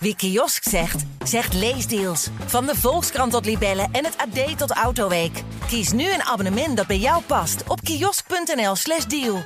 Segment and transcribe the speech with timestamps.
[0.00, 2.28] Wie kiosk zegt, zegt leesdeals.
[2.46, 5.42] Van de Volkskrant tot Libellen en het AD tot Autoweek.
[5.66, 9.42] Kies nu een abonnement dat bij jou past op kiosk.nl/slash deal.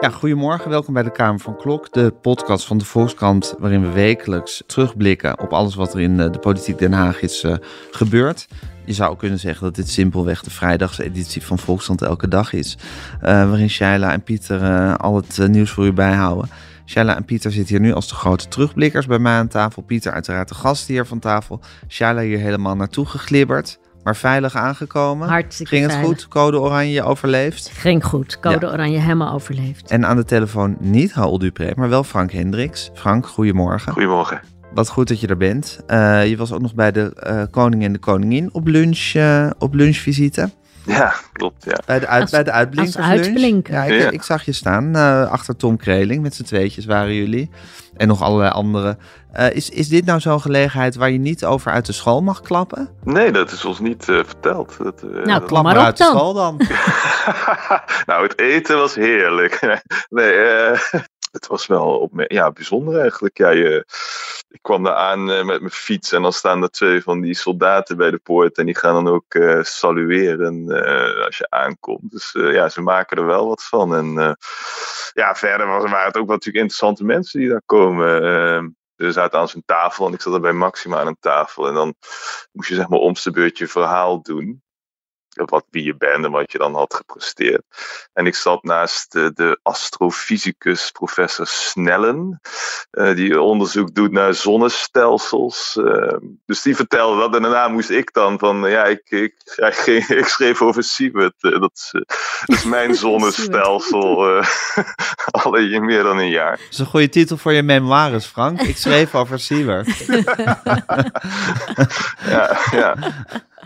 [0.00, 3.88] Ja, goedemorgen, welkom bij de Kamer van Klok, de podcast van de Volkskrant, waarin we
[3.88, 7.54] wekelijks terugblikken op alles wat er in eh, de politiek Den Haag is uh,
[7.90, 8.46] gebeurd.
[8.84, 12.76] Je zou kunnen zeggen dat dit simpelweg de vrijdagseditie van Volkskrant elke dag is,
[13.14, 16.48] uh, waarin Shaila en Pieter al het nieuws voor u bijhouden.
[16.86, 19.82] Shaila en Pieter zitten hier nu als de grote terugblikkers bij mij aan tafel.
[19.82, 21.60] Pieter uiteraard de gast hier van tafel.
[21.88, 23.78] Shaila hier helemaal naartoe geglibberd.
[24.02, 25.28] Maar veilig aangekomen.
[25.28, 26.12] Hartstikke Ging het veilig.
[26.12, 26.28] goed?
[26.28, 27.70] Code Oranje overleefd?
[27.74, 28.40] Ging goed.
[28.40, 29.90] Code Oranje helemaal overleefd.
[29.90, 32.90] En aan de telefoon niet Raoul Dupré, maar wel Frank Hendricks.
[32.94, 33.92] Frank, goedemorgen.
[33.92, 34.40] Goedemorgen.
[34.74, 35.80] Wat goed dat je er bent.
[35.88, 39.50] Uh, je was ook nog bij de uh, koning en de koningin op, lunch, uh,
[39.58, 40.50] op lunchvisite.
[40.86, 41.64] Ja, klopt.
[41.64, 41.78] Ja.
[41.86, 43.74] Bij de, uit, Als- bij de uitblinkers als uitblinker.
[43.74, 44.10] Ja, ik, Ja.
[44.10, 44.96] ik zag je staan.
[44.96, 46.22] eh, achter Tom Kreling.
[46.22, 47.50] Met z'n tweetjes waren jullie.
[47.96, 48.98] En nog allerlei anderen.
[49.32, 52.40] Eh, is, is dit nou zo'n gelegenheid waar je niet over uit de school mag
[52.40, 52.88] klappen?
[53.04, 54.74] Nee, dat is ons niet eh, verteld.
[54.78, 56.60] Dat, eh, Nou, dat- Klap maar uit de school dan.
[58.06, 59.80] nou, het eten was heerlijk.
[60.08, 60.80] nee, eh,
[61.32, 63.38] het was wel ja, bijzonder eigenlijk.
[63.38, 63.86] Ja, je,
[64.48, 67.34] ik kwam daar aan eh, met mijn fiets en dan staan er twee van die
[67.34, 68.58] soldaten bij de poort.
[68.58, 72.10] En die gaan dan ook eh, salueren eh, als je aankomt.
[72.10, 73.94] Dus ja, ze maken er wel wat van.
[73.94, 74.36] En
[75.12, 78.14] ja, verder was, waren het ook wel natuurlijk interessante mensen die daar komen.
[78.16, 81.68] Eh, we zaten aan zijn tafel en ik zat er bij Maxima aan een tafel.
[81.68, 81.94] En dan
[82.52, 84.62] moest je zeg maar om beurt je verhaal doen.
[85.34, 87.62] Wat, wie je bent en wat je dan had gepresteerd.
[88.12, 92.40] En ik zat naast eh, de astrofysicus professor Snellen.
[92.90, 95.76] eh, die onderzoek doet naar zonnestelsels.
[95.76, 96.16] eh,
[96.46, 97.34] dus die vertelde dat.
[97.34, 98.70] En daarna moest ik dan van...
[98.70, 101.34] Ja, ik, ik, ik, ging- ik schreef over Siebert.
[101.40, 104.36] eh, dat, is, dat is mijn zonnestelsel.
[104.38, 104.46] eh,
[105.44, 106.56] al een- meer dan een jaar.
[106.56, 108.60] Dat is een goede titel voor je memoires, Frank.
[108.60, 110.06] Ik schreef over Siewert.
[112.24, 112.96] Ja, ja.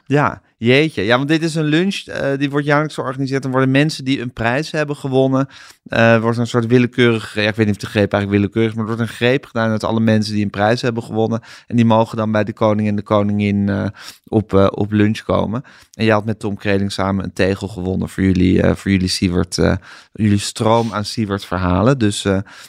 [0.08, 1.02] Ja, jeetje.
[1.02, 1.96] Ja, want dit is een lunch.
[1.96, 3.44] eh, die wordt jaarlijks georganiseerd.
[3.44, 5.48] En worden mensen die een prijs hebben gewonnen.
[5.88, 7.36] eh wordt een soort willekeurig.
[7.36, 8.74] Ik weet niet of de greep eigenlijk willekeurig.
[8.74, 11.40] Maar er wordt een greep gedaan uit alle mensen die een prijs hebben gewonnen.
[11.66, 13.86] En die mogen dan bij de koning en de koningin eh,
[14.24, 15.62] op, op lunch komen.
[15.92, 19.34] En jij had met Tom Kreling samen een tegel gewonnen voor jullie, voor jullie
[20.12, 21.98] jullie stroom aan Siewert verhalen.
[21.98, 22.26] Dus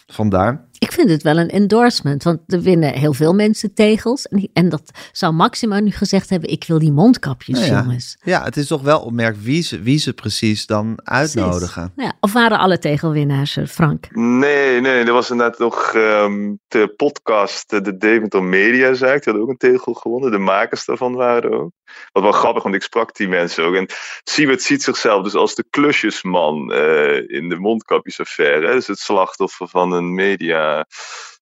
[0.08, 0.67] vandaar.
[0.80, 4.28] Ik vind het wel een endorsement, want er winnen heel veel mensen tegels.
[4.28, 7.82] En, en dat zou Maxima nu gezegd hebben, ik wil die mondkapjes, Nou ja.
[7.82, 8.18] jongens.
[8.24, 11.92] Ja, het is toch wel opmerk wie ze, wie ze precies dan uitnodigen.
[11.96, 14.08] Ja, of waren alle tegelwinnaars, eh, Frank?
[14.12, 19.34] Nee, nee, er was inderdaad nog ehm, de podcast, eh, de Deventer Media Zaak, die
[19.34, 20.32] hadden ook een tegel gewonnen.
[20.32, 21.72] De makers daarvan waren ook.
[22.12, 23.76] Wat wel grappig, want ik sprak die mensen ook.
[23.76, 23.88] En
[24.24, 28.72] Siewert ziet zichzelf dus als de klusjesman eh, in de mondkapjesaffaire.
[28.72, 30.86] Dus het slachtoffer van een media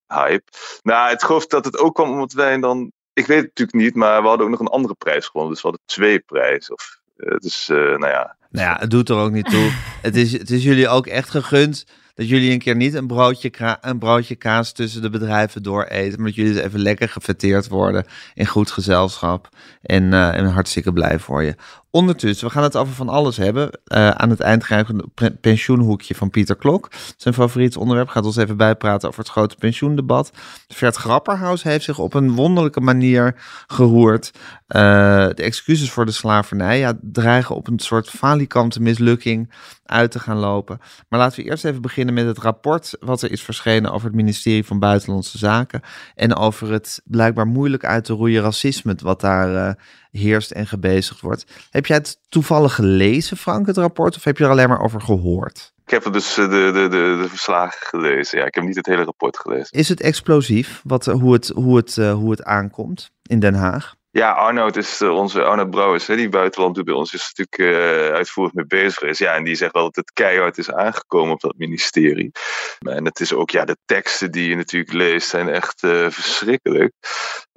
[0.08, 0.52] hype.
[0.82, 2.92] Nou, het geloof dat het ook kwam omdat wij dan...
[3.14, 5.54] Ik weet het natuurlijk niet, maar we hadden ook nog een andere prijs gewonnen.
[5.54, 6.74] Dus we hadden twee prijzen.
[6.74, 9.72] Of, eh, dus, eh, nou ja, Nou ja, het doet er ook niet toe.
[10.02, 13.78] het, is, het is jullie ook echt gegund dat jullie een keer niet een broodje,
[13.82, 16.18] een broodje kaas tussen de bedrijven door eten.
[16.18, 19.50] Maar dat jullie even lekker gefeteerd worden in goed gezelschap.
[19.82, 21.56] En, eh, en hartstikke blij voor je.
[21.96, 23.80] Ondertussen, we gaan het over van alles hebben.
[23.86, 26.90] Eh, aan het eind krijgen we pre- pensioenhoekje van Pieter Klok.
[27.18, 30.32] Zijn favoriet onderwerp gaat ons even bijpraten over het grote pensioendebat.
[30.68, 33.36] Vert Grapperhaus heeft zich op een wonderlijke manier
[33.68, 34.32] geroerd.
[34.68, 34.82] Eh,
[35.28, 39.54] de excuses voor de slavernij ja, dreigen op een soort falikante mislukking
[39.86, 40.80] uit te gaan lopen.
[41.10, 44.16] Maar laten we eerst even beginnen met het rapport wat er is verschenen over het
[44.16, 45.82] ministerie van Buitenlandse Zaken.
[46.16, 49.74] En over het blijkbaar moeilijk uit te roeien racisme wat daar eh,
[50.18, 51.46] heerst en gebezigd wordt.
[51.70, 54.16] Heb jij het toevallig gelezen, Frank, het rapport?
[54.16, 55.74] Of heb je er alleen maar over gehoord?
[55.86, 58.40] ik heb dus eh, de, de, de, de verslagen gelezen.
[58.40, 59.78] Ja, ik heb niet het hele rapport gelezen.
[59.78, 63.96] Is het explosief wat, hoe, het, hoe, het, eh, hoe het aankomt in Den Haag?
[64.16, 68.14] Ja, Arnoud is eh, onze Arnoud Brouwers, hè, die buitenland bij ons, is natuurlijk eh,
[68.14, 69.18] uitvoerig mee bezig is.
[69.18, 72.32] Ja, en die zegt wel dat het keihard is aangekomen op dat ministerie.
[72.80, 76.94] En het is ook, ja, de teksten die je natuurlijk leest zijn echt eh, verschrikkelijk.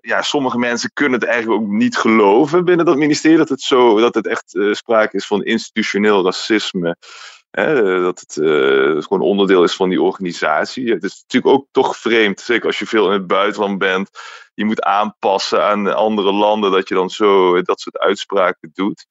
[0.00, 4.00] Ja, sommige mensen kunnen het eigenlijk ook niet geloven binnen dat ministerie, dat het zo,
[4.00, 6.97] dat het echt eh, sprake is van institutioneel racisme.
[7.50, 10.93] Hè, dat het eh, gewoon onderdeel is van die organisatie.
[10.93, 14.11] Het is natuurlijk ook toch vreemd, zeker als je veel in het buitenland bent.
[14.55, 19.06] Je moet aanpassen aan andere landen, dat je dan zo dat soort uitspraken doet.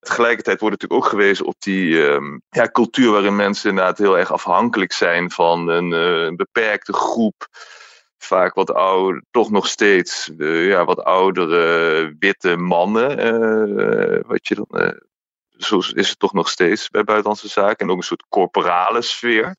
[0.00, 4.32] Tegelijkertijd wordt natuurlijk ook gewezen op die ehm, ja, cultuur waarin mensen inderdaad heel erg
[4.32, 7.48] afhankelijk zijn van een eh, beperkte groep.
[8.18, 13.18] Vaak wat ouder, toch nog steeds eh, ja, wat oudere witte mannen.
[13.18, 14.96] eh, wat je dan eh,
[15.50, 17.86] zo is het toch nog steeds bij buitenlandse zaken.
[17.86, 19.56] En ook een soort corporale sfeer.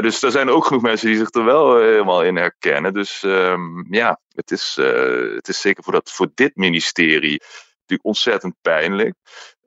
[0.00, 2.92] Dus er zijn ook genoeg mensen die zich er wel helemaal in herkennen.
[2.92, 4.76] Dus um, ja, het is,
[5.34, 7.40] het is zeker voor, dat, voor dit ministerie
[7.86, 9.14] natuurlijk ontzettend pijnlijk.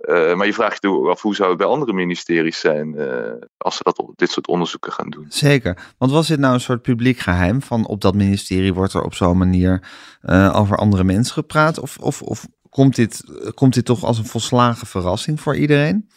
[0.01, 3.77] Uh, maar je vraagt je af hoe zou het bij andere ministeries zijn uh, als
[3.77, 5.25] ze dat, dit soort onderzoeken gaan doen.
[5.29, 5.93] Zeker.
[5.97, 9.13] Want was dit nou een soort publiek geheim van op dat ministerie wordt er op
[9.13, 9.83] zo'n manier
[10.23, 11.79] uh, over andere mensen gepraat?
[11.79, 13.23] Of, of, of komt, dit,
[13.53, 16.09] komt dit toch als een volslagen verrassing voor iedereen?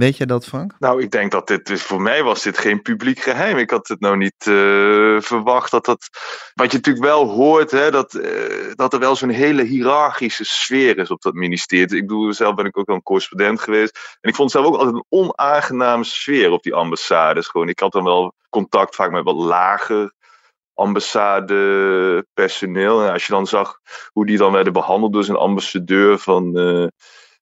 [0.00, 0.74] Weet jij dat, Frank?
[0.78, 3.58] Nou, ik denk dat dit, voor mij was dit geen publiek geheim.
[3.58, 6.08] Ik had het nou niet uh, verwacht dat dat.
[6.54, 10.98] Wat je natuurlijk wel hoort, hè, dat, uh, dat er wel zo'n hele hiërarchische sfeer
[10.98, 11.96] is op dat ministerie.
[11.96, 14.18] Ik bedoel, zelf ben ik ook al een correspondent geweest.
[14.20, 17.48] En ik vond zelf ook altijd een onaangename sfeer op die ambassades.
[17.48, 20.12] Gewoon, ik had dan wel contact vaak met wat lager
[20.74, 23.04] ambassadepersoneel.
[23.04, 23.78] En als je dan zag
[24.12, 26.58] hoe die dan werden behandeld door zijn ambassadeur van.
[26.58, 26.86] Uh,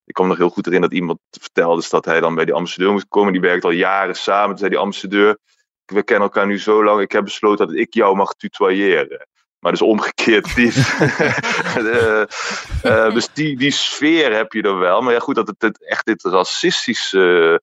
[0.09, 2.93] ik me nog heel goed erin dat iemand vertelde dat hij dan bij die ambassadeur
[2.93, 3.33] moest komen.
[3.33, 4.49] Die werkt al jaren samen.
[4.49, 5.39] Toen zei die ambassadeur,
[5.85, 7.01] we kennen elkaar nu zo lang.
[7.01, 9.27] Ik heb besloten dat ik jou mag tutoyeren.
[9.59, 11.01] Maar dus omgekeerd dief.
[11.79, 12.23] uh,
[12.85, 15.01] uh, dus die, die sfeer heb je er wel.
[15.01, 17.59] Maar ja, goed, dat het, het echt dit racistische uh,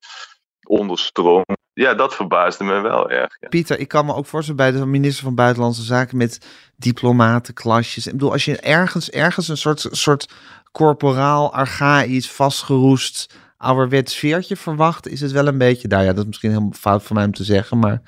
[0.67, 1.45] onderstroom.
[1.73, 3.37] Ja, dat verbaasde me wel erg.
[3.39, 3.47] Ja.
[3.47, 6.39] Pieter, ik kan me ook voorstellen bij de minister van Buitenlandse Zaken met
[6.75, 8.07] diplomatenklasjes.
[8.07, 10.27] Ik bedoel, als je ergens, ergens een soort, soort
[10.75, 16.03] corporaal, archaïs, vastgeroest, ouderwets sfeertje verwacht, is het wel een beetje daar.
[16.03, 18.01] Ja, dat is misschien helemaal fout van mij om te zeggen, maar...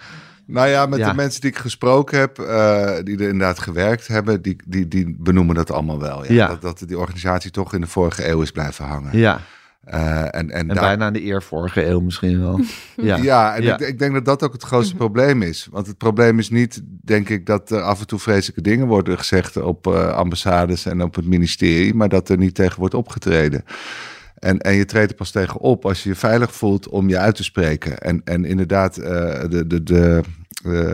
[0.45, 1.09] Nou ja, met ja.
[1.09, 5.15] de mensen die ik gesproken heb, uh, die er inderdaad gewerkt hebben, die, die, die
[5.19, 6.25] benoemen dat allemaal wel.
[6.25, 6.33] Ja.
[6.33, 6.47] ja.
[6.47, 9.17] Dat, dat die organisatie toch in de vorige eeuw is blijven hangen.
[9.17, 9.39] Ja.
[9.93, 10.75] Uh, en, en, en daar...
[10.75, 12.59] bijna de eer vorige eeuw misschien wel.
[12.95, 13.79] ja, ja en ja.
[13.79, 15.67] Ik, ik, denk dat dat ook het grootste probleem is.
[15.71, 19.17] Want het probleem is niet, denk ik, dat er af en toe vreselijke dingen worden
[19.17, 23.63] gezegd op uh, ambassades en op het ministerie, maar dat er niet tegen wordt opgetreden.
[24.39, 27.17] En, en je treedt er pas tegen op als je je veilig voelt om je
[27.17, 27.97] uit te spreken.
[27.97, 30.23] En, en inderdaad, uh, de, de, de,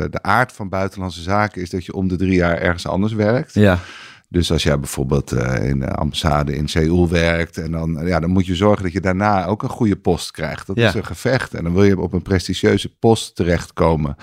[0.10, 3.54] de aard van buitenlandse zaken is dat je om de drie jaar ergens anders werkt.
[3.54, 3.80] Ja.
[4.34, 8.30] Dus als jij bijvoorbeeld uh, in de ambassade in Seoul werkt, en dan, ja, dan
[8.30, 10.68] moet je zorgen dat je daarna ook een goede post krijgt.
[10.68, 10.88] Dat ja.
[10.88, 11.54] is een gevecht.
[11.54, 14.16] En dan wil je op een prestigieuze post terechtkomen.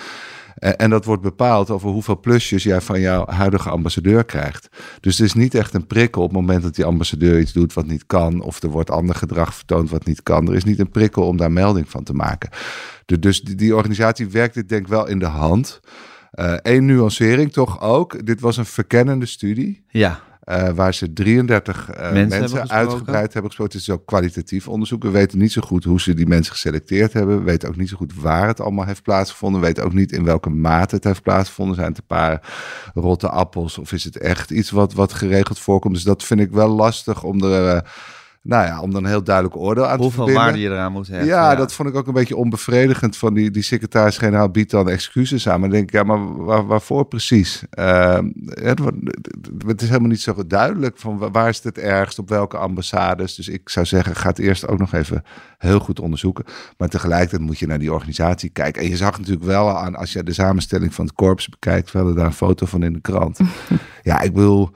[0.54, 4.68] En, en, dat wordt bepaald over hoeveel plusjes jij van jouw huidige ambassadeur krijgt.
[5.00, 7.72] Dus het is niet echt een prikkel op het moment dat die ambassadeur iets doet
[7.72, 10.48] wat niet kan, of er wordt ander gedrag vertoond wat niet kan.
[10.48, 12.50] Er is niet een prikkel om daar melding van te maken.
[13.20, 15.80] Dus die, die organisatie werkt dit denk ik wel in de hand.
[16.32, 18.26] Eén uh, nuancering toch ook.
[18.26, 19.84] Dit was een verkennende studie.
[19.88, 20.20] Ja.
[20.44, 23.78] Uh, waar ze 33 uh, mensen, mensen hebben uitgebreid hebben gesproken.
[23.78, 25.02] Het is ook kwalitatief onderzoek.
[25.02, 27.38] We weten niet zo goed hoe ze die mensen geselecteerd hebben.
[27.38, 29.60] We weten ook niet zo goed waar het allemaal heeft plaatsgevonden.
[29.60, 31.74] We weten ook niet in welke mate het heeft plaatsgevonden.
[31.74, 32.42] Zijn het een paar
[32.94, 35.94] rotte appels of is het echt iets wat, wat geregeld voorkomt?
[35.94, 37.74] Dus dat vind ik wel lastig om er...
[37.74, 37.80] Uh,
[38.42, 40.42] nou ja, om dan een heel duidelijk oordeel aan Hoeveel te verbinden.
[40.42, 41.26] waarde je eraan moet hebben.
[41.26, 44.88] Ja, ja, dat vond ik ook een beetje onbevredigend van die, die secretaris-generaal biedt dan
[44.88, 45.60] excuses aan.
[45.60, 47.62] Maar dan denk ik, ja, maar waar, waarvoor precies?
[47.78, 48.81] Uh, het,
[49.66, 53.34] het, is helemaal niet zo duidelijk van waar is het ergst, op welke ambassades.
[53.34, 55.22] Dus ik zou zeggen, ga het eerst ook nog even
[55.58, 56.44] heel goed onderzoeken.
[56.76, 58.82] Maar tegelijkertijd moet je naar die organisatie kijken.
[58.82, 62.14] En je zag natuurlijk wel aan, als je de samenstelling van het korps bekijkt, wel
[62.14, 63.38] daar een foto van in de krant.
[64.02, 64.70] ja, ik bedoel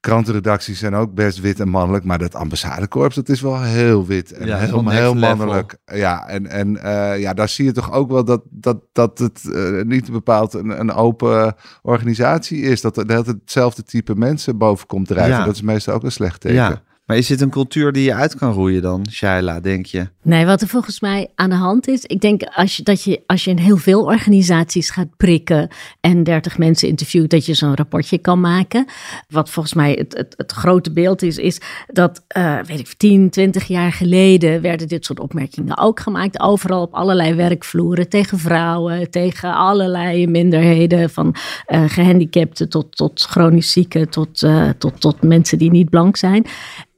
[0.00, 4.32] krantenredacties zijn ook best wit en mannelijk, maar dat ambassadekorps, dat is wel heel wit
[4.32, 5.36] en Ja, heel, heel level.
[5.36, 5.76] mannelijk.
[5.84, 9.52] Ja, en, en eh, ja, daar zie je toch ook wel dat, dat, dat het
[9.52, 12.80] eh, niet bepaald een, een open organisatie is.
[12.80, 15.38] Dat dat het hetzelfde type mensen boven komt drijven.
[15.38, 15.44] Ja.
[15.44, 16.56] Dat is meestal ook een slecht teken.
[16.56, 16.82] Ja.
[17.10, 20.08] Maar is dit een cultuur die je uit kan roeien dan, Shaila, denk je?
[20.22, 23.22] Nee, wat er volgens mij aan de hand is, ik denk als je, dat je,
[23.26, 25.68] als je in heel veel organisaties gaat prikken
[26.00, 28.84] en 30 mensen interviewt, dat je zo'n rapportje kan maken.
[29.28, 33.66] Wat volgens mij het, het, grote beeld is, is dat, eh, weet ik, 10, 20
[33.66, 36.40] jaar geleden werden dit soort opmerkingen ook gemaakt.
[36.40, 41.34] Overal op allerlei werkvloeren, tegen vrouwen, tegen allerlei minderheden, van
[41.66, 46.46] eh, gehandicapten tot, tot chronisch zieken, tot, eh, tot, tot mensen die niet blank zijn.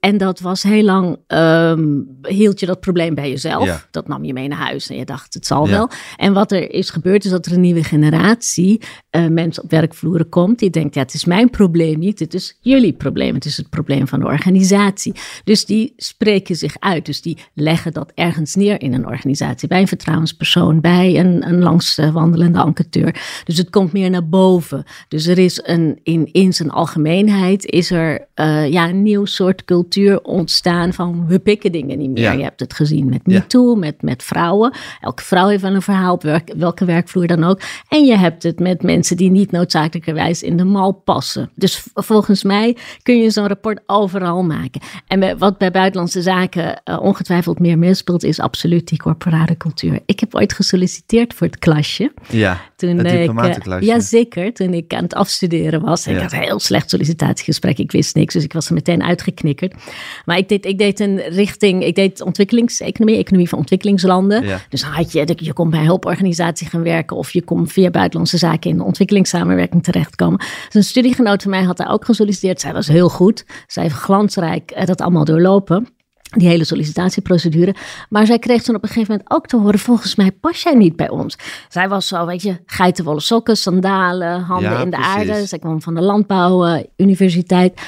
[0.02, 3.64] En dat was heel lang, ehm, hield je dat probleem bij jezelf.
[3.64, 3.82] Ja.
[3.90, 5.72] Dat nam je mee naar huis en je dacht, het zal Ja.
[5.72, 5.90] wel.
[6.16, 8.80] En wat er is gebeurd, is dat er een nieuwe generatie
[9.10, 10.58] eh, mensen op werkvloeren komt.
[10.58, 13.34] Die denkt, ja, het is mijn probleem niet, het is jullie probleem.
[13.34, 15.14] Het is het probleem van de organisatie.
[15.44, 17.06] Dus die spreken zich uit.
[17.06, 19.68] Dus die leggen dat ergens neer in een organisatie.
[19.68, 23.14] Bij een vertrouwenspersoon, bij een, een langswandelende enquêteur.
[23.44, 24.84] Dus het komt meer naar boven.
[25.08, 29.64] Dus er is een, in, in zijn algemeenheid is er eh, ja, een nieuw soort
[29.64, 32.22] cultuur cultuur ontstaan van we pikken dingen niet meer.
[32.22, 32.32] Ja.
[32.32, 33.38] Je hebt het gezien met Ja.
[33.38, 34.72] MeToo, met, met vrouwen.
[35.00, 37.60] Elke vrouw heeft wel een verhaal op werk- welke werkvloer dan ook.
[37.88, 41.50] En je hebt het met mensen die niet noodzakelijkerwijs in de mal passen.
[41.54, 44.80] Dus volgens mij kun je zo'n rapport overal maken.
[45.06, 50.00] En wat bij buitenlandse zaken eh, ongetwijfeld meer meespeelt, is absoluut die corporate cultuur.
[50.06, 52.12] Ik heb ooit gesolliciteerd voor het klasje.
[52.28, 54.52] Ja, Toen het ik, eh, ja, zeker.
[54.52, 56.04] Toen ik aan het afstuderen was.
[56.04, 56.12] Ja.
[56.12, 57.78] Ik had een heel slecht sollicitatiegesprek.
[57.78, 59.74] Ik wist niks, dus ik was er meteen uitgeknikkerd.
[60.24, 64.46] Maar ik deed, ik deed een richting, ik deed ontwikkelingseconomie, economie van ontwikkelingslanden.
[64.46, 64.60] Ja.
[64.68, 67.90] Dus dan had je, je kon bij een hulporganisatie gaan werken of je kon via
[67.90, 70.38] buitenlandse zaken in de ontwikkelingssamenwerking terechtkomen.
[70.38, 72.60] Dus een studiegenoot van mij had daar ook gesolliciteerd.
[72.60, 73.44] Zij was heel goed.
[73.66, 75.88] Zij heeft glansrijk eh, dat allemaal doorlopen.
[76.36, 77.74] Die hele sollicitatieprocedure.
[78.08, 80.74] Maar zij kreeg toen op een gegeven moment ook te horen: volgens mij pas jij
[80.74, 81.36] niet bij ons.
[81.68, 85.14] Zij was zo, weet je, geitenwolle sokken, sandalen, handen Ja, in de precies.
[85.14, 85.46] aarde.
[85.46, 87.80] Zij kwam van de landbouwuniversiteit.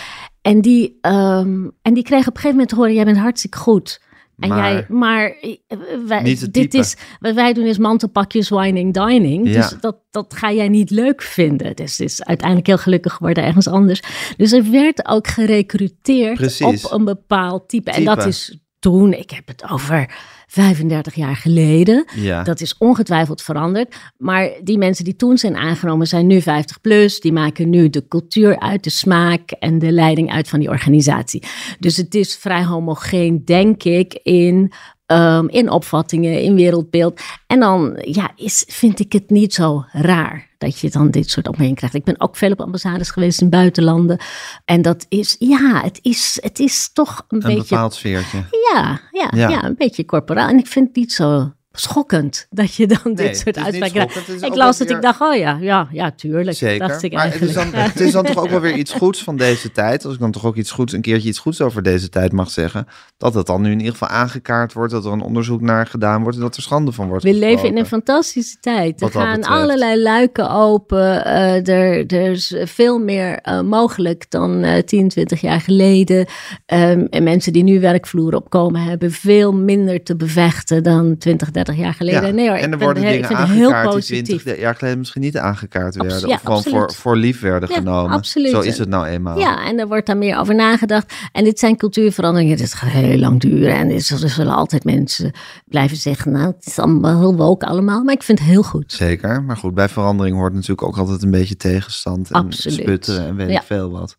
[0.45, 3.59] En die, ehm, en die kreeg op een gegeven moment te horen: jij bent hartstikke
[3.59, 4.01] goed.
[4.39, 6.77] En Maar- jij, maar eh, wij, dit type.
[6.79, 9.49] is, wat wij doen is mantelpakjes, wining, dining.
[9.49, 9.55] Ja.
[9.55, 11.77] Dus dat, dat ga jij niet leuk vinden.
[11.77, 14.03] Dus het is uiteindelijk heel gelukkig geworden ergens anders.
[14.37, 16.85] Dus er werd ook gerecruiteerd Precies.
[16.85, 17.91] op een bepaald type.
[17.91, 18.15] En Type.
[18.15, 20.15] dat is toen, ik heb het over
[20.55, 22.05] 35 jaar geleden.
[22.15, 22.43] Ja.
[22.43, 23.95] Dat is ongetwijfeld veranderd.
[24.17, 27.21] Maar die mensen die toen zijn aangenomen zijn nu 50 plus.
[27.21, 31.43] Die maken nu de cultuur uit, de smaak en de leiding uit van die organisatie.
[31.79, 34.73] Dus het is vrij homogeen, denk ik, in,
[35.07, 37.21] ehm, in opvattingen, in wereldbeeld.
[37.47, 41.47] En dan ja, is, vind ik het niet zo raar dat je dan dit soort
[41.47, 41.95] opmerkingen krijgt.
[41.97, 44.19] Ik ben ook veel op ambassades geweest in buitenlanden.
[44.65, 48.39] En dat is, ja, het is, het is toch een, een beetje bepaald sfeertje.
[48.73, 49.49] ja, ja, Ja.
[49.49, 49.65] ja.
[49.65, 50.49] een beetje corporaal.
[50.49, 54.43] En ik vind het niet zo schokkend dat je dan Nee, dit soort uitspraken krijgt.
[54.43, 56.57] Ik las het, ik dacht, oh ja, ja, ja, tuurlijk.
[56.57, 56.89] Zeker.
[56.89, 59.23] Dacht ik maar het is, dan, het is dan toch ook wel weer iets goeds
[59.23, 60.05] van deze tijd.
[60.05, 62.51] Als ik dan toch ook iets goeds, een keertje iets goeds over deze tijd mag
[62.51, 62.87] zeggen.
[63.17, 64.93] Dat het dan nu in ieder geval aangekaart wordt.
[64.93, 66.37] Dat er een onderzoek naar gedaan wordt.
[66.37, 69.01] En dat er schande van wordt We leven in een fantastische tijd.
[69.01, 71.25] Er Wat gaan allerlei luiken open.
[71.25, 76.27] Eh, er, er is veel meer eh, mogelijk dan eh 10, 20 jaar geleden.
[76.67, 81.64] Ehm, en mensen die nu werkvloeren opkomen hebben veel minder te bevechten dan 20, 30
[81.73, 82.27] jaar geleden.
[82.27, 84.43] Ja, Nee hoor, en er worden dingen aangekaart die positief.
[84.43, 86.29] 20 jaar geleden misschien niet aangekaart Abs- werden.
[86.29, 86.97] ja, of gewoon voor, absoluut.
[86.97, 88.11] voor lief werden Ja, genomen.
[88.13, 88.51] absoluut.
[88.51, 89.39] Zo is het nou eenmaal.
[89.39, 91.13] Ja, en er wordt daar meer over nagedacht.
[91.33, 92.57] En dit zijn cultuurveranderingen.
[92.57, 93.75] Dit gaat heel lang duren.
[93.77, 95.33] En er zullen- er zullen altijd mensen
[95.69, 96.33] blijven zeggen...
[96.33, 98.03] nou, het is allemaal heel woke allemaal.
[98.05, 98.93] Maar ik vind het heel goed.
[98.93, 102.79] Zeker, maar goed, bij verandering hoort natuurlijk ook altijd een beetje tegenstand en Absoluut.
[102.81, 104.17] sputteren en weet ik veel wat.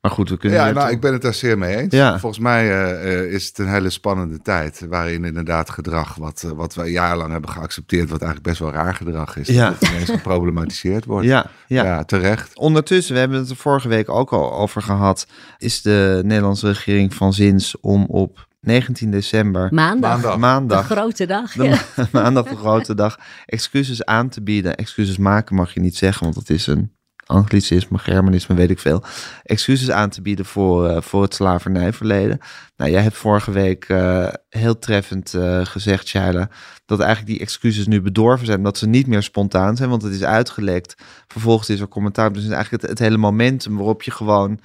[0.00, 1.94] Maar goed, we kunnen Ja, nou, toch- ik ben het daar zeer mee eens.
[1.94, 2.18] Ja.
[2.18, 4.86] Volgens mij eh, eh, is het een hele spannende tijd.
[4.88, 8.10] Waarin inderdaad gedrag wat, eh, wat we jarenlang hebben geaccepteerd.
[8.10, 9.48] wat eigenlijk best wel raar gedrag is.
[9.48, 9.68] Ja.
[9.68, 11.26] Dat het ineens geproblematiseerd wordt.
[11.26, 11.84] Ja, ja.
[11.84, 12.56] ja, terecht.
[12.58, 15.26] Ondertussen, we hebben het er vorige week ook al over gehad,
[15.58, 20.86] is de Nederlandse regering van zins om op 19 december, Maandag, Maandag.
[20.88, 21.52] de grote dag.
[21.52, 21.78] de ja.
[22.12, 24.76] maandag de grote dag, excuses aan te bieden.
[24.76, 26.92] Excuses maken mag je niet zeggen, want dat is een
[27.28, 29.02] anglicisme, germanisme, weet ik veel.
[29.42, 32.38] Excuses aan te bieden voor, eh, voor het slavernijverleden.
[32.76, 36.50] Nou, jij hebt vorige week eh, heel treffend eh, gezegd, Shaila,
[36.86, 40.12] dat eigenlijk die excuses nu bedorven zijn, dat ze niet meer spontaan zijn, want het
[40.12, 40.94] is uitgelekt.
[41.26, 42.32] Vervolgens is er commentaar.
[42.32, 44.60] Dus eigenlijk het, het hele momentum waarop je gewoon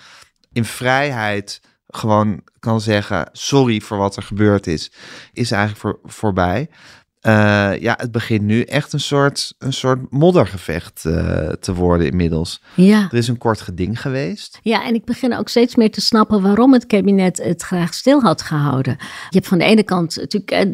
[0.52, 4.92] in vrijheid gewoon kan zeggen: sorry voor wat er gebeurd is,
[5.34, 6.70] is eigenlijk voor, voorbij.
[7.24, 12.62] Eh, ja, het begint nu echt een soort, een soort moddergevecht eh, te worden inmiddels.
[12.76, 13.08] Ja.
[13.12, 14.60] Er is een kort geding geweest.
[14.62, 18.22] ja, en ik begin ook steeds meer te snappen waarom het kabinet het graag stil
[18.22, 18.96] had gehouden.
[19.00, 20.72] Je hebt van de ene kant natuurlijk eh,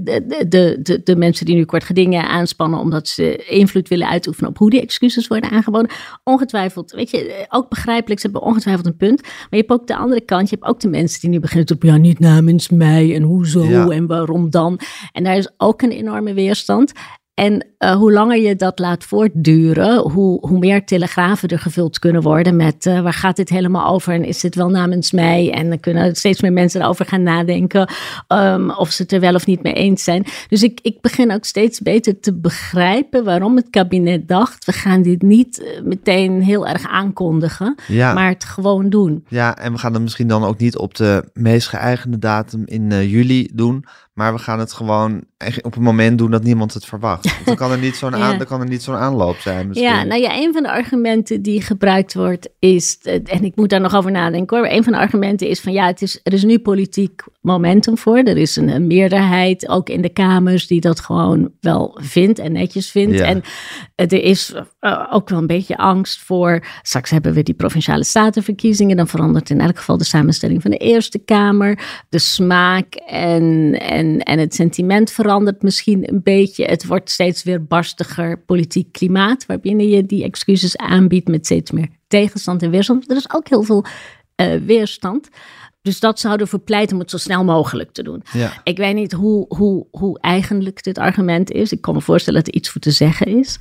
[0.00, 4.50] de, de, de, de mensen die nu kort gedingen aanspannen omdat ze invloed willen uitoefenen
[4.50, 5.90] op hoe die excuses worden aangeboden.
[6.24, 9.22] Ongetwijfeld, weet je, ook begrijpelijk, ze hebben ongetwijfeld een punt.
[9.22, 11.66] Maar je hebt ook de andere kant, je hebt ook de mensen die nu beginnen
[11.66, 13.88] te ja, niet namens mij en hoezo Ja.
[13.88, 14.80] en waarom dan.
[15.12, 16.92] En daar is ook een enorme weerstand.
[17.34, 22.22] En eh, hoe langer je dat laat voortduren, hoe, hoe meer telegrafen er gevuld kunnen
[22.22, 25.52] worden met eh, waar gaat dit helemaal over en is dit wel namens mij?
[25.52, 27.88] En dan kunnen steeds meer mensen erover gaan nadenken
[28.26, 30.24] ehm, of ze het er wel of niet mee eens zijn.
[30.48, 35.02] Dus ik, ik begin ook steeds beter te begrijpen waarom het kabinet dacht, we gaan
[35.02, 38.12] dit niet eh, meteen heel erg aankondigen, Ja.
[38.12, 39.24] maar het gewoon doen.
[39.28, 43.08] Ja, en we gaan het misschien dan ook niet op de meest geëigende datum in
[43.08, 43.84] juli doen.
[44.16, 45.24] Maar we gaan het gewoon
[45.62, 47.44] op een moment doen dat niemand het verwacht.
[47.44, 48.18] Dan kan er niet zo'n Ja.
[48.18, 49.68] aan, dan kan er niet zo'n aanloop zijn.
[49.68, 49.88] Misschien.
[49.88, 53.70] Ja, nou ja, een van de argumenten die gebruikt wordt is, eh, en ik moet
[53.70, 56.20] daar nog over nadenken hoor, maar een van de argumenten is van ja, het is,
[56.22, 58.16] er is nu politiek momentum voor.
[58.16, 62.52] Er is een, een meerderheid, ook in de Kamers, die dat gewoon wel vindt en
[62.52, 63.18] netjes vindt.
[63.18, 63.24] Ja.
[63.24, 63.42] En
[63.94, 68.04] eh, er is eh, ook wel een beetje angst voor, straks hebben we die provinciale
[68.04, 71.78] statenverkiezingen, dan verandert in elk geval de samenstelling van de Eerste Kamer.
[72.08, 76.64] De smaak en, en, en het sentiment verandert misschien een beetje.
[76.64, 81.88] Het wordt steeds weer barstiger politiek klimaat, waarbinnen je die excuses aanbiedt met steeds meer
[82.08, 83.10] tegenstand en weerstand.
[83.10, 83.84] Er is ook heel veel
[84.34, 85.28] eh, weerstand.
[85.86, 88.22] Dus dat zou ervoor pleiten om het zo snel mogelijk te doen.
[88.32, 88.52] Ja.
[88.64, 91.72] Ik weet niet hoe, hoe, hoe eigenlijk dit argument is.
[91.72, 93.58] Ik kan me voorstellen dat er iets voor te zeggen is.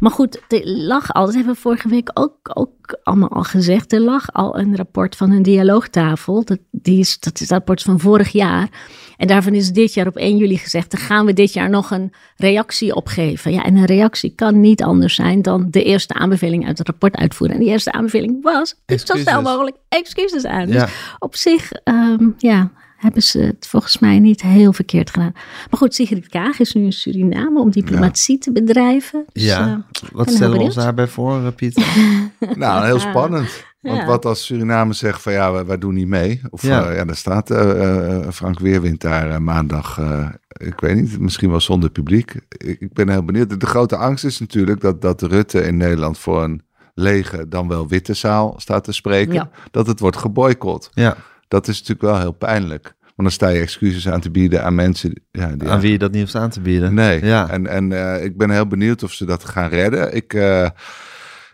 [0.00, 3.92] Maar goed, er lag al, dat hebben we vorige week ook, ook allemaal al gezegd.
[3.92, 6.44] Er lag al een rapport van een dialoogtafel.
[6.44, 8.68] Dat, die is, dat is het rapport van vorig jaar.
[9.16, 11.90] En daarvan is dit jaar op 1 juli gezegd, dan gaan we dit jaar nog
[11.90, 13.52] een reactie opgeven.
[13.52, 17.16] Ja, en een reactie kan niet anders zijn dan de eerste aanbeveling uit het rapport
[17.16, 17.56] uitvoeren.
[17.56, 20.68] En die eerste aanbeveling was, zo snel mogelijk excuses aan.
[20.68, 20.84] Ja.
[20.84, 25.32] Dus op zich, ehm, ja, hebben ze het volgens mij niet heel verkeerd gedaan.
[25.70, 29.24] Maar goed, Sigrid Kaag is nu in Suriname om diplomatie te bedrijven.
[29.32, 31.84] Dus, Ja, eh, wat stellen we ons daarbij voor, eh, Pieter?
[32.56, 33.64] Nou, heel spannend.
[33.80, 34.06] Want Ja.
[34.06, 36.40] wat als Suriname zegt van ja, wij, wij doen niet mee.
[36.50, 36.90] Of Ja.
[36.90, 39.98] ja daar staat eh, eh, Frank Weerwind daar eh, maandag.
[39.98, 42.34] eh, ik weet niet, misschien wel zonder publiek.
[42.48, 43.60] Ik, ik ben heel benieuwd.
[43.60, 46.62] De grote angst is natuurlijk dat, dat Rutte in Nederland voor een
[46.94, 49.34] lege, dan wel witte zaal staat te spreken.
[49.34, 49.50] Ja.
[49.70, 50.90] Dat het wordt geboycott.
[50.92, 51.16] Ja,
[51.54, 52.94] Dat is natuurlijk wel heel pijnlijk.
[53.02, 55.22] Want dan sta je excuses aan te bieden aan mensen.
[55.30, 56.94] Ja, die aan wie je dat niet hoeft aan te bieden.
[56.94, 57.50] Nee, Ja.
[57.50, 60.14] en, en eh, ik ben heel benieuwd of ze dat gaan redden.
[60.14, 60.68] Ik, eh,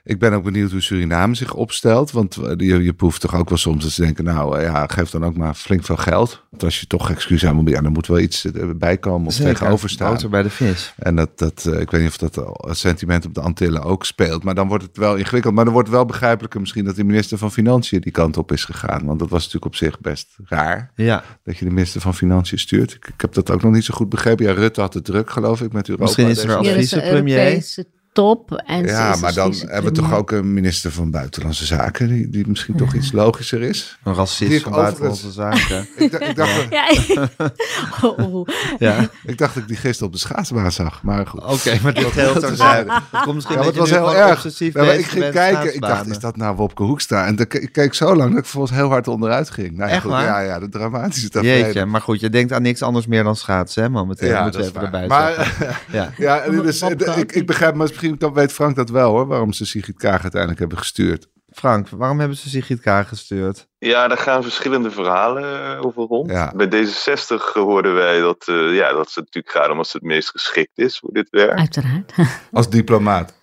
[0.05, 2.11] ik ben ook benieuwd hoe Suriname zich opstelt.
[2.11, 4.25] Want eh, je, je proeft toch ook wel soms dat ze denken...
[4.25, 6.45] nou eh, ja, geef dan ook maar flink veel geld.
[6.51, 9.27] Want als je toch excuus aan moet ja, dan moet wel iets eh, bij komen
[9.27, 9.53] of Zeker.
[9.53, 10.13] tegenover staan.
[10.13, 10.95] Boter bij de vis.
[10.97, 14.45] En dat, dat, eh, ik weet niet of dat sentiment op de Antillen ook speelt.
[14.45, 15.55] Maar dan wordt het wel ingewikkeld.
[15.55, 16.85] Maar dan wordt het wel begrijpelijker misschien...
[16.85, 19.07] dat de minister van Financiën die kant op is gegaan.
[19.07, 22.59] Want dat was natuurlijk op zich best raar Ja, dat je de minister van Financiën
[22.59, 22.93] stuurt.
[22.93, 24.45] Ik, ik heb dat ook nog niet zo goed begrepen.
[24.45, 26.05] Ja, Rutte had het druk, geloof ik, met Europa.
[26.05, 28.63] Misschien is er deze al Dat top.
[28.67, 32.29] En Ja, maar dus dan hebben we toch ook een minister van Buitenlandse Zaken, die,
[32.31, 33.99] die misschien toch iets logischer is.
[34.05, 35.87] een Die racist van buitenlandse zaken.
[35.97, 36.89] Ik, dacht- ik, dacht, Ja,
[38.09, 38.49] oh, oh.
[38.79, 41.45] Ja, ik dacht dat ik die gisteren op de schaatsbaan zag, maar goed.
[41.45, 42.93] oké, maar dit heel terzijde.
[43.13, 44.33] Dat komt misschien Ja, dat het was heel erg.
[44.33, 47.27] obsessief Ja, maar ik ging kijken, ik dacht, is dat nou Wopke Hoekstra?
[47.27, 49.77] En dan ke- ik keek zo lang dat ik volgens heel hard onderuit ging.
[49.77, 50.25] Nou, ja, Echt goed, waar?
[50.25, 51.57] Ja, ja, de dramatische tafereel.
[51.65, 54.29] Jeetje, maar goed, je denkt aan niks anders meer dan schaatsen, hè, momenteel.
[54.29, 55.35] Ja, moeten we dat even is erbij waar.
[55.35, 55.67] zeggen.
[55.67, 56.13] Maar, Ja.
[56.17, 56.83] ja, en dus,
[57.27, 60.61] ik, begrijp, maar misschien dan weet Frank dat wel hoor, waarom ze Sigrid Kaag uiteindelijk
[60.61, 61.29] hebben gestuurd.
[61.53, 63.69] Frank, waarom hebben ze Sigrid Kaag gestuurd?
[63.79, 66.31] Ja, daar gaan verschillende verhalen eh, over rond.
[66.31, 66.53] Ja.
[66.57, 70.31] Bij D66 hoorden wij dat, eh, ja, dat ze natuurlijk gaat omdat ze het meest
[70.31, 71.59] geschikt is voor dit werk.
[71.59, 72.13] Uiteraard.
[72.53, 73.39] Als diplomaat.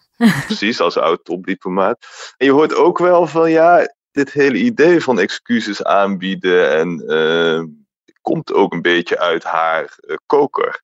[0.46, 1.98] Precies, als oud-topdiplomaat.
[2.38, 7.64] En je hoort ook wel van, ja, dit hele idee van excuses aanbieden en eh,
[8.22, 10.82] komt ook een beetje uit haar koker.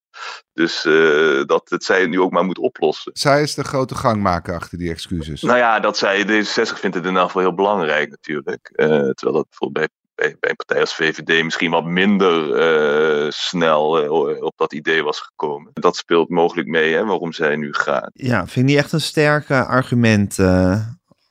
[0.53, 3.11] Dus eh, dat het zij het nu ook maar moet oplossen.
[3.15, 5.41] Zij is de grote gangmaker achter die excuses.
[5.41, 8.71] Nou ja, dat zij, D66 vindt het in elk geval heel belangrijk natuurlijk.
[8.75, 13.31] Eh, terwijl dat bijvoorbeeld bij, bij, bij een partij als VVD misschien wat minder eh,
[13.31, 14.07] snel
[14.39, 15.71] op dat idee was gekomen.
[15.73, 18.09] Dat speelt mogelijk mee hè, waarom zij nu gaat.
[18.13, 20.37] Ja, vind ik niet echt een sterke argument.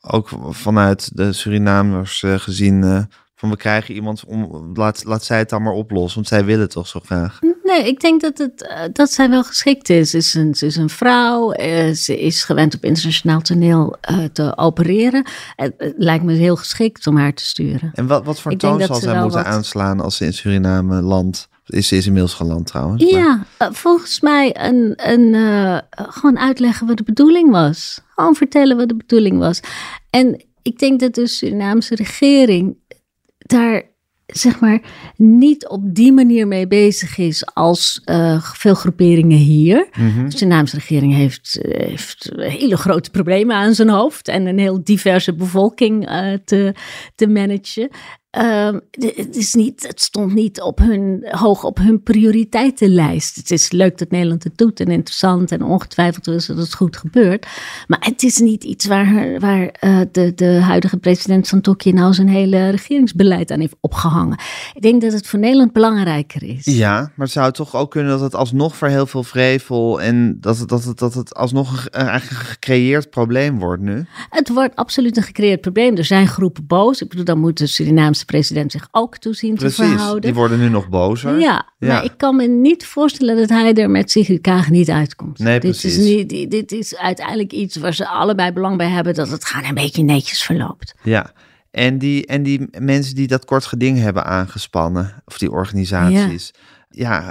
[0.00, 3.08] ook vanuit de Surinamers eh, gezien.
[3.42, 4.70] Van we krijgen iemand om.
[4.74, 6.14] Laat, laat zij het dan maar oplossen.
[6.14, 7.38] Want zij willen het toch zo graag.
[7.62, 10.10] Nee, ik denk dat, het, eh, dat zij wel geschikt is.
[10.10, 11.52] Ze is een, ze is een vrouw.
[11.52, 15.24] eh, ze is gewend op internationaal toneel eh, te opereren.
[15.56, 17.90] Het, lijkt me heel geschikt om haar te sturen.
[17.94, 20.32] En wat, wat voor Ik toon zal ze zij moeten wat- aanslaan als ze in
[20.34, 21.48] Suriname landt?
[21.66, 23.10] Is ze is inmiddels geland trouwens.
[23.10, 25.34] Ja, volgens mij een, een,
[25.92, 28.00] gewoon uitleggen wat de bedoeling was.
[28.14, 29.60] Gewoon vertellen wat de bedoeling was.
[30.10, 32.76] En ik denk dat de Surinaamse regering
[33.42, 33.90] daar
[34.26, 34.80] zeg maar
[35.16, 39.88] niet op die manier mee bezig is als eh, veel groeperingen hier.
[39.96, 40.24] Mhm.
[40.24, 45.34] De Surinaamse regering heeft, heeft hele grote problemen aan zijn hoofd en een heel diverse
[45.34, 46.74] bevolking eh, te,
[47.14, 47.90] te managen.
[48.32, 53.36] Ehm, het, is niet, het stond niet op hun, hoog op hun prioriteitenlijst.
[53.36, 56.96] Het is leuk dat Nederland het doet en interessant en ongetwijfeld is dat het goed
[56.96, 57.46] gebeurt.
[57.86, 62.28] Maar het is niet iets waar, waar eh, de, de huidige president Santokki nou zijn
[62.28, 64.38] hele regeringsbeleid aan heeft opgehangen.
[64.74, 66.64] Ik denk dat het voor Nederland belangrijker is.
[66.64, 70.36] Ja, maar het zou toch ook kunnen dat het alsnog voor heel veel vrevel en
[70.40, 74.04] dat het, dat het, dat het alsnog een, een eigenlijk gecreëerd probleem wordt nu.
[74.30, 75.96] Het wordt absoluut een gecreëerd probleem.
[75.96, 77.02] Er zijn groepen boos.
[77.02, 80.20] Ik bedoel, dan moet de Surinaamse minister-president zich ook toe zien te verhouden.
[80.20, 81.38] die worden nu nog bozer.
[81.38, 81.88] Ja, Ja.
[81.88, 85.38] maar ik kan me niet voorstellen dat hij er met Sigrid Kaag niet uitkomt.
[85.38, 86.04] Nee, dit is, precies.
[86.04, 89.68] niet, dit, dit is uiteindelijk iets waar ze allebei belang bij hebben dat het gewoon
[89.68, 90.94] een beetje netjes verloopt.
[91.02, 91.32] Ja.
[91.70, 96.60] En die, en die mensen die dat kort geding hebben aangespannen, of die organisaties, ja,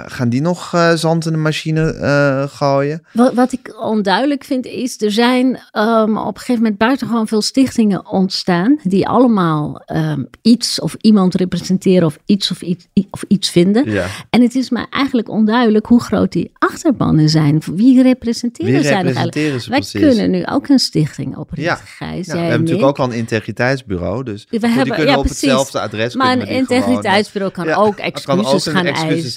[0.06, 3.02] gaan die nog eh, zand in de machine eh, gooien?
[3.12, 7.42] Wat, wat ik onduidelijk vind is, er zijn ehm, op een gegeven moment buitengewoon veel
[7.42, 13.50] stichtingen ontstaan die allemaal ehm, iets of iemand representeren of iets of iets, of iets
[13.50, 13.90] vinden.
[13.90, 14.06] Ja.
[14.30, 17.62] En het is maar eigenlijk onduidelijk hoe groot die achterbannen zijn.
[17.74, 20.00] Wie representeren Wie zij representeren ze Wij precies?
[20.00, 21.76] kunnen nu ook een stichting oprichten, Ja.
[21.84, 22.26] Gijs.
[22.26, 25.18] Ja, we en hebben natuurlijk ook al een integriteitsbureau, dus We hebben- die kunnen ja,
[25.18, 25.40] op precies.
[25.40, 29.30] hetzelfde adres Maar een gewoon- integriteitsbureau kan Ja, ook het kan ook excuses gaan eisen.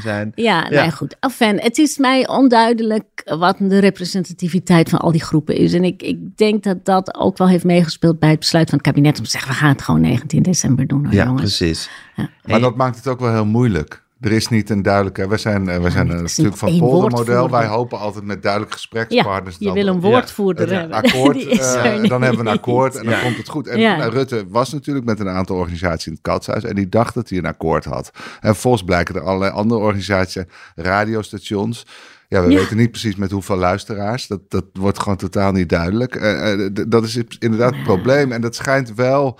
[0.00, 0.32] Zijn.
[0.34, 0.80] Ja, Ja.
[0.80, 1.16] nee, goed.
[1.20, 5.72] Enfin, het is mij onduidelijk wat de representativiteit van al die groepen is.
[5.72, 8.86] En ik, ik denk dat dat ook wel heeft meegespeeld bij het besluit van het
[8.86, 11.56] kabinet om te zeggen, we gaan het gewoon 19 december doen, hoor, Ja, jongens.
[11.56, 11.90] precies.
[12.16, 12.28] Ja.
[12.44, 14.02] Maar dat maakt het ook wel heel moeilijk.
[14.20, 15.28] Er is niet een duidelijke.
[15.28, 17.50] We zijn, eh, we zijn is natuurlijk van poldermodel.
[17.50, 19.56] Wij hopen altijd met duidelijk Ja, gesprekspartners.
[19.58, 20.96] je dan wil een woordvoerder Ja, hebben.
[20.96, 21.34] akkoord.
[21.38, 23.20] Die is eh, dan hebben we een akkoord en dan Ja.
[23.20, 23.66] komt het goed.
[23.66, 23.96] En Ja.
[23.96, 26.64] nou, Rutte was natuurlijk met een aantal organisaties in het katshuis.
[26.64, 28.10] En die dacht dat hij een akkoord had.
[28.40, 30.42] En volgens blijken er allerlei andere organisaties,
[30.74, 31.86] radiostations.
[32.28, 32.58] Ja, we Ja.
[32.58, 34.26] weten niet precies met hoeveel luisteraars.
[34.26, 36.14] Dat, dat wordt gewoon totaal niet duidelijk.
[36.16, 38.32] Eh, eh, dat is inderdaad het probleem.
[38.32, 39.38] En dat schijnt wel,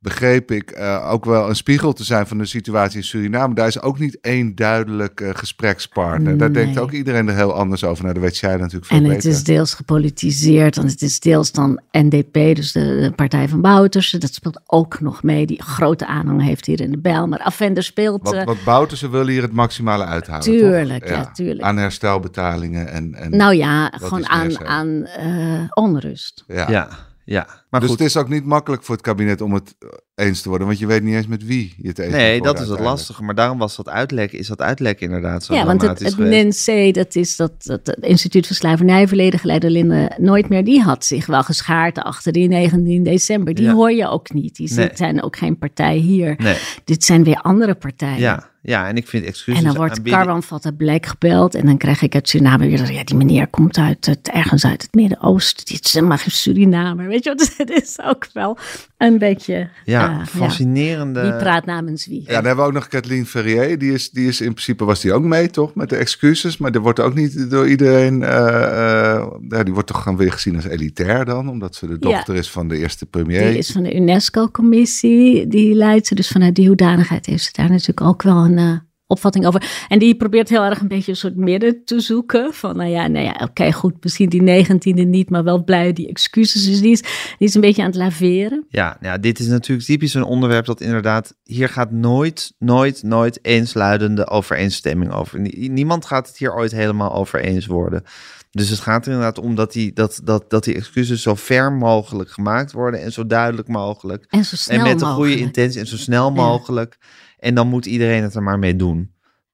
[0.00, 3.54] begreep ik, eh, ook wel een spiegel te zijn van de situatie in Suriname.
[3.54, 6.38] Daar is ook niet één duidelijk eh, gesprekspartner.
[6.38, 8.02] Daar denkt ook iedereen er heel anders over.
[8.02, 9.30] Nou, dat weet jij natuurlijk veel En het beter.
[9.30, 14.18] is deels gepolitiseerd, want het is deels dan NDP, dus de, de Partij van Bouterse.
[14.18, 17.26] Dat speelt ook nog mee, die grote aanhang heeft hier in de Bijl.
[17.26, 18.22] Maar Afender er speelt...
[18.22, 20.42] Wat, eh, wat Boutersen willen hier het maximale uithalen.
[20.42, 21.62] Tuurlijk, ja, tuurlijk.
[21.62, 23.14] Aan herstelbetalingen en.
[23.14, 26.44] en nou ja, gewoon aan, aan eh, onrust.
[26.46, 26.70] ja.
[26.70, 26.88] Ja,
[27.24, 27.64] ja.
[27.70, 29.88] Maar dus goed, het is ook niet makkelijk voor het kabinet om het eh,
[30.20, 32.60] eens te worden, want je weet niet eens met wie je het eens nee, dat
[32.60, 33.22] is het lastige.
[33.22, 36.18] Maar daarom was dat uitlek, is dat uitlek inderdaad zo Ja, want het, het.
[36.18, 40.80] NNC, dat is dat, dat, het Instituut voor Slavernijverleden, geleid door Linde Nooit meer, die
[40.82, 43.54] had zich wel geschaard achter die 19 december.
[43.54, 43.72] Die Ja.
[43.72, 44.56] hoor je ook niet.
[44.56, 44.90] Die Nee.
[44.94, 46.34] zijn ook geen partij hier.
[46.38, 48.18] Nee, Dit zijn weer andere partijen.
[48.20, 50.42] ja, ja, en ik vind excuses En dan wordt aanbieden- Karwan
[50.76, 51.54] Black gebeld.
[51.54, 52.92] En dan krijg ik uit Suriname weer.
[52.92, 55.64] Ja, die meneer komt uit het, ergens uit het Midden-Oosten.
[55.66, 57.06] Die is maar geen Surinamer.
[57.06, 57.54] Weet je wat?
[57.56, 58.58] Het is ook wel
[58.98, 59.68] een beetje.
[59.84, 61.20] Ja, fascinerende...
[61.22, 62.20] Wie praat namens wie?
[62.20, 63.78] Ja, dan hebben we ook nog Kathleen Ferrier.
[63.78, 65.74] Die is, die is in principe was die ook mee, toch?
[65.74, 66.56] Met de excuses.
[66.56, 68.22] Maar er wordt ook niet door iedereen.
[68.22, 71.92] eh, eh, ja, die wordt toch gewoon weer gezien als elitair dan, omdat ze de
[71.92, 71.98] Ja.
[71.98, 73.48] dochter is van de eerste premier.
[73.48, 75.46] Die is van de UNESCO-commissie.
[75.46, 76.14] Die leidt ze.
[76.14, 78.72] Dus vanuit die hoedanigheid heeft ze daar natuurlijk ook wel een eh,
[79.10, 79.84] opvatting over.
[79.88, 82.54] En die probeert heel erg een beetje een soort midden te zoeken.
[82.54, 83.94] Van nou ja, nou ja oké, goed.
[84.02, 86.64] Misschien die negentiende niet, maar wel blij die excuses.
[86.64, 87.00] Dus die is,
[87.38, 88.64] die is een beetje aan het laveren.
[88.68, 91.38] Ja, nou ja, dit is natuurlijk typisch een onderwerp dat inderdaad...
[91.44, 95.40] Hier gaat nooit, nooit, nooit eensluidende overeenstemming over.
[95.40, 98.02] Nie- Niemand gaat het hier ooit helemaal over eens worden.
[98.50, 101.72] Dus het gaat er inderdaad om dat die, dat, dat, dat die excuses zo ver
[101.72, 103.02] mogelijk gemaakt worden...
[103.02, 104.26] en zo duidelijk mogelijk.
[104.28, 105.14] En zo snel en met mogelijk.
[105.14, 106.98] goede intentie en zo snel mogelijk.
[107.40, 109.10] En dan moet iedereen het er maar mee doen.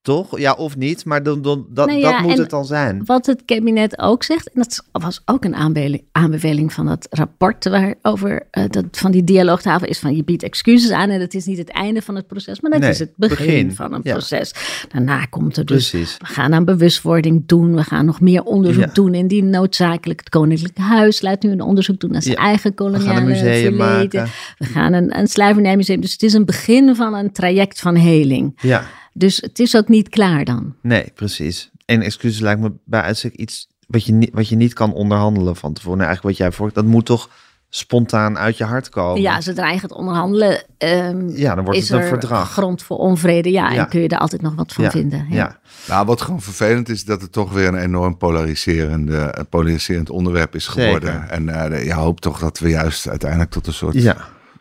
[0.06, 0.38] Toch?
[0.38, 3.02] Ja, of niet, maar dan, dan, dat, Nou ja, dat moet het dan zijn.
[3.04, 7.64] Wat het kabinet ook zegt, en dat was ook een aanbeveling, aanbeveling van dat rapport
[7.64, 11.44] waarover uh, dat, van die dialoogtafel is van je biedt excuses aan en dat is
[11.44, 14.00] niet het einde van het proces, maar dat Nee, is het begin, begin, van een
[14.02, 14.12] ja.
[14.12, 14.54] proces.
[14.88, 16.16] Daarna komt er dus, Precies.
[16.18, 18.90] we gaan aan bewustwording doen, we gaan nog meer onderzoek Ja.
[18.92, 20.18] doen indien noodzakelijk.
[20.20, 23.76] Het Koninklijke Huis laat nu een onderzoek doen naar zijn eigen We koloniale museum verleden.
[23.76, 24.28] maken.
[24.58, 28.52] We gaan een, een slavernijmuseum, dus het is een begin van een traject van heling.
[28.62, 28.86] Ja,
[29.18, 30.74] Dus het is ook niet klaar dan.
[30.82, 31.70] nee, precies.
[31.84, 35.56] En excuses lijkt me bij uitstek iets wat je, niet, wat je niet kan onderhandelen
[35.56, 35.98] van tevoren.
[35.98, 37.30] Nou, eigenlijk wat jij voor, dat moet toch
[37.68, 39.20] spontaan uit je hart komen.
[39.20, 42.52] Ja, zodra je gaat onderhandelen, ehm, Ja, dan wordt is het een er verdrag.
[42.52, 43.50] grond voor onvrede.
[43.50, 43.82] Ja, Ja.
[43.82, 44.90] en kun je er altijd nog wat van ja.
[44.90, 45.26] vinden.
[45.30, 45.58] Ja.
[45.88, 50.66] Nou, wat gewoon vervelend is, dat het toch weer een enorm polariserende, polariserend onderwerp is
[50.66, 51.12] geworden.
[51.12, 51.28] Zeker.
[51.28, 54.16] En eh, je hoopt toch dat we juist uiteindelijk tot een soort ja.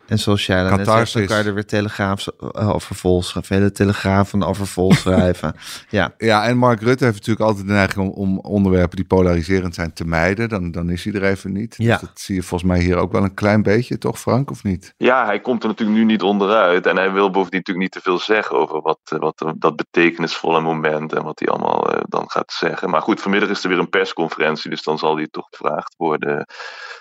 [0.07, 3.23] En zoals jij dan net zegt, dan kan je er weer telegraaf eh, over vol
[3.23, 3.55] schrijven.
[3.55, 5.55] Vele telegrafen over vol schrijven.
[5.89, 9.75] ja, Ja, en Mark Rutte heeft natuurlijk altijd de neiging om, om onderwerpen die polariserend
[9.75, 10.49] zijn te mijden.
[10.49, 11.75] Dan, dan is hij er even niet.
[11.77, 11.91] Ja.
[11.91, 14.63] Dus dat zie je volgens mij hier ook wel een klein beetje, toch Frank, of
[14.63, 14.93] niet?
[14.97, 16.85] Ja, hij komt er natuurlijk nu niet onderuit.
[16.85, 19.75] En hij wil bovendien natuurlijk niet te veel zeggen over wat, eh, wat eh, dat
[19.75, 22.89] betekenisvolle moment en wat hij allemaal dan gaat zeggen.
[22.89, 26.45] Maar goed, vanmiddag is er weer een persconferentie, dus dan zal hij toch gevraagd worden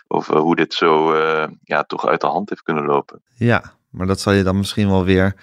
[0.08, 3.20] over hoe dit zo eh, ja, toch uit de hand heeft kunnen lopen.
[3.34, 5.34] ja, maar dat zal je dan misschien wel weer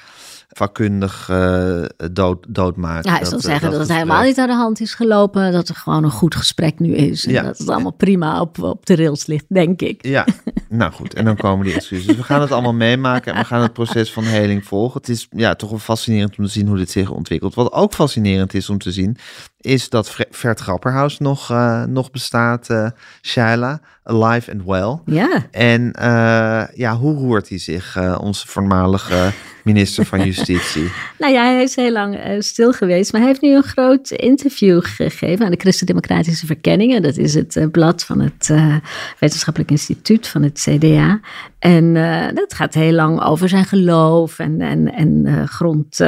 [0.52, 3.12] vakkundig uh, dood, doodmaken.
[3.12, 5.52] Ja, hij zal zeggen dat, dat het helemaal niet aan de hand is gelopen.
[5.52, 7.26] Dat er gewoon een goed gesprek nu is.
[7.26, 7.42] En ja.
[7.44, 10.06] dat het allemaal prima op, op de rails ligt, denk ik.
[10.06, 10.26] Ja,
[10.70, 11.14] nou goed.
[11.14, 12.06] En dan komen die excuses.
[12.06, 15.00] Dus we gaan het allemaal meemaken en we gaan het proces van heling volgen.
[15.00, 17.56] Het is ja, toch wel fascinerend om te zien hoe dit zich ontwikkelt.
[17.56, 19.18] Wat ook fascinerend is om te zien,
[19.62, 22.88] is dat Vert Grapperhaus nog, uh, nog bestaat, uh,
[23.22, 25.16] Shaila, alive and well.
[25.16, 25.46] Ja.
[25.52, 29.32] En uh, ja, hoe roert hij zich, onze voormalige
[29.64, 30.92] minister van Justitie?
[31.18, 34.80] nou ja, hij is heel lang stil geweest, maar hij heeft nu een groot interview
[34.84, 37.02] gegeven aan de Christen-Democratische Verkenningen.
[37.02, 38.54] Dat is het blad van het
[39.20, 41.20] Wetenschappelijk Instituut van het CDA.
[41.60, 41.94] En
[42.34, 46.00] dat gaat heel lang over zijn geloof en, en, en grond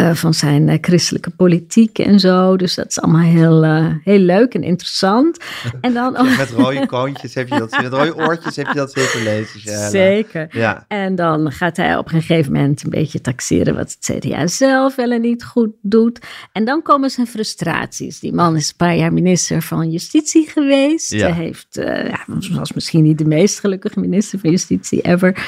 [0.00, 2.56] uh, van zijn uh, christelijke politiek en zo.
[2.56, 5.38] Dus dat is allemaal heel, uh, heel leuk en interessant.
[5.80, 8.92] En dan, ja, met rode koontjes heb je dat, met rode oortjes heb je dat
[8.92, 9.90] zitten lezen.
[9.90, 10.46] Zeker.
[10.50, 10.84] Ja.
[10.88, 14.94] En dan gaat hij op een gegeven moment een beetje taxeren wat het CDA zelf
[14.94, 16.18] wel en niet goed doet.
[16.52, 18.20] En dan komen zijn frustraties.
[18.20, 21.12] Die man is een paar jaar minister van Justitie geweest.
[21.12, 21.26] Ja.
[21.26, 25.46] Hij heeft, ja, was misschien niet de meest gelukkige minister van Justitie ever.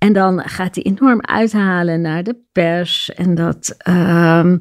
[0.00, 4.60] En dan gaat hij enorm uithalen naar de pers en dat Um,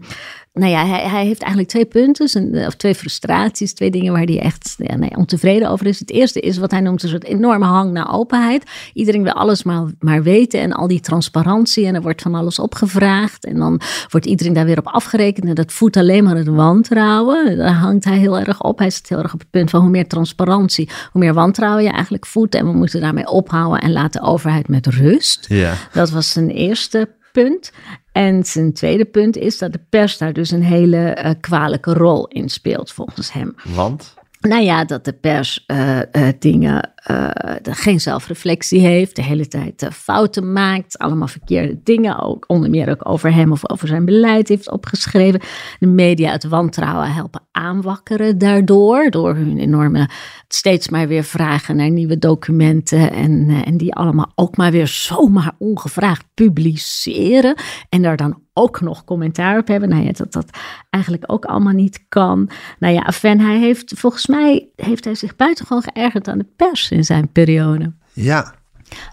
[0.59, 4.39] nou ja, hij, hij, heeft eigenlijk twee punten, of twee frustraties, twee dingen waar hij
[4.39, 5.99] echt ja, nee, ontevreden over is.
[5.99, 8.63] Het eerste is wat hij noemt een soort enorme hang naar openheid.
[8.93, 12.59] Iedereen wil alles maar, maar weten en al die transparantie en er wordt van alles
[12.59, 16.47] opgevraagd en dan wordt iedereen daar weer op afgerekend en dat voedt alleen maar het
[16.47, 17.57] wantrouwen.
[17.57, 18.79] Daar hangt hij heel erg op.
[18.79, 21.89] Hij zit heel erg op het punt van hoe meer transparantie, hoe meer wantrouwen je
[21.89, 25.45] eigenlijk voedt en we moeten daarmee ophouden en laten de overheid met rust.
[25.47, 25.73] Ja.
[25.93, 27.71] Dat was zijn eerste punt.
[28.11, 32.27] En zijn tweede punt is dat de pers daar dus een hele uh, kwalijke rol
[32.27, 33.55] in speelt, volgens hem.
[33.63, 34.17] Want?
[34.39, 37.29] Nou ja, dat de pers uh, uh, dingen uh,
[37.63, 43.09] geen zelfreflectie heeft, de hele tijd fouten maakt, allemaal verkeerde dingen, ook onder meer ook
[43.09, 45.39] over hem of over zijn beleid heeft opgeschreven.
[45.79, 50.09] De media het wantrouwen helpen aanwakkeren daardoor, door hun enorme
[50.47, 55.51] steeds maar weer vragen naar nieuwe documenten en, en die allemaal ook maar weer zomaar
[55.57, 57.55] ongevraagd publiceren
[57.89, 59.89] en daar dan ook nog commentaar op hebben.
[59.89, 60.57] Nou ja, dat dat
[60.89, 62.49] eigenlijk ook allemaal niet kan.
[62.79, 66.88] Nou ja, Van, hij heeft volgens mij heeft hij zich buitengewoon geërgerd aan de pers
[66.91, 67.93] in zijn periode.
[68.13, 68.53] Ja.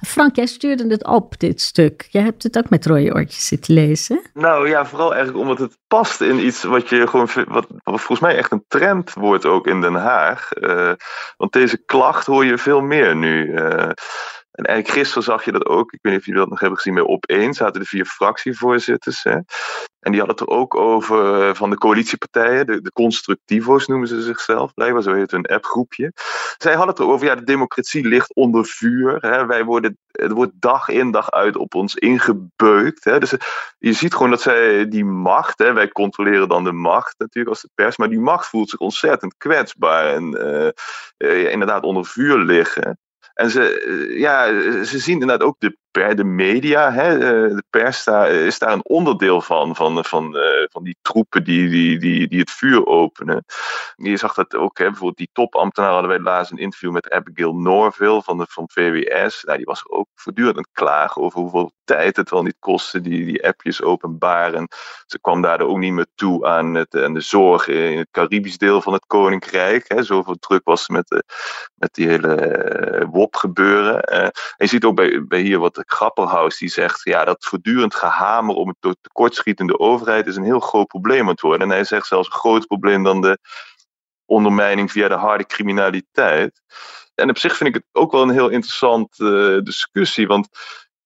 [0.07, 2.09] Frank, jij stuurde het op, dit stuk.
[2.11, 4.21] Jij hebt het ook met rode oortjes zitten lezen.
[4.35, 8.21] Nou ja, vooral eigenlijk omdat het past in iets wat je gewoon, wat, wat volgens
[8.21, 10.49] mij echt een trend wordt ook in Den Haag.
[10.55, 10.93] Uh,
[11.37, 13.47] want deze klacht hoor je veel meer nu.
[13.47, 13.89] Uh,
[14.57, 15.93] en eigenlijk gisteren zag je dat ook.
[15.93, 17.49] Ik weet niet of jullie dat nog hebben gezien bij Op1.
[17.49, 19.23] Zaten de vier fractievoorzitters.
[19.23, 19.39] Hè?
[20.01, 22.67] En die hadden het er ook over eh, van de coalitiepartijen.
[22.67, 24.75] De, constructivo's noemen ze zichzelf.
[24.75, 26.13] Blijkbaar zo heet hun appgroepje.
[26.59, 29.17] Zij hadden het erover, ja, de democratie ligt onder vuur.
[29.21, 29.47] Hè?
[29.47, 33.05] Wij worden, het wordt dag in dag uit op ons ingebeukt.
[33.05, 33.19] Hè?
[33.19, 33.35] Dus
[33.79, 35.73] je ziet gewoon dat zij die macht, hè?
[35.73, 37.97] wij controleren dan de macht natuurlijk als de pers.
[37.97, 40.15] Maar die macht voelt zich ontzettend kwetsbaar.
[40.15, 40.37] En
[41.17, 42.99] uh, inderdaad onder vuur liggen.
[43.37, 44.47] En ze, eh, ja,
[44.85, 46.93] ze zien inderdaad ook de de media.
[46.93, 50.97] Hè, eh, de pers daar, is daar een onderdeel van, van, van, eh, van die
[51.03, 53.45] troepen die, die, die, die het vuur openen.
[53.97, 57.55] Je zag dat ook, hè, bijvoorbeeld die topambtenaar hadden wij laatst een interview met Abigail
[57.55, 59.45] Norville van, de, van VWS.
[59.45, 63.25] Nou, die was ook voortdurend aan klagen over hoeveel tijd het wel niet kostte, die,
[63.25, 64.69] die appjes openbaren.
[65.07, 68.59] Ze kwam daardoor ook niet meer toe aan, het, aan de zorg in het Caribisch
[68.59, 69.85] deel van het Koninkrijk.
[69.89, 70.03] Hè.
[70.03, 71.25] Zoveel druk was met,
[71.75, 74.03] met die hele WOP gebeuren.
[74.03, 78.55] en je ziet ook bij, bij hier wat Grapperhaus die zegt, ja, dat voortdurend gehamer
[78.55, 81.69] om het tekortschietende overheid is een heel groot probleem aan het worden.
[81.69, 83.39] En hij zegt zelfs een groter probleem dan de
[84.25, 86.63] ondermijning via de harde criminaliteit.
[87.15, 90.49] En op zich vind ik het ook wel een heel interessante uh, discussie, want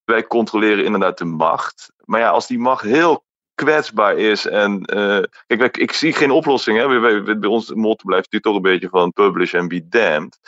[0.03, 1.91] wij controleren inderdaad de macht.
[2.05, 3.25] Maar ja, als die macht heel
[3.63, 4.47] kwetsbaar is.
[4.47, 6.77] En uh, kijk, ik, zie geen oplossing.
[6.77, 6.87] Hè.
[6.87, 10.39] Bij, bij, bij ons motto blijft natuurlijk toch een beetje van publish and be damned.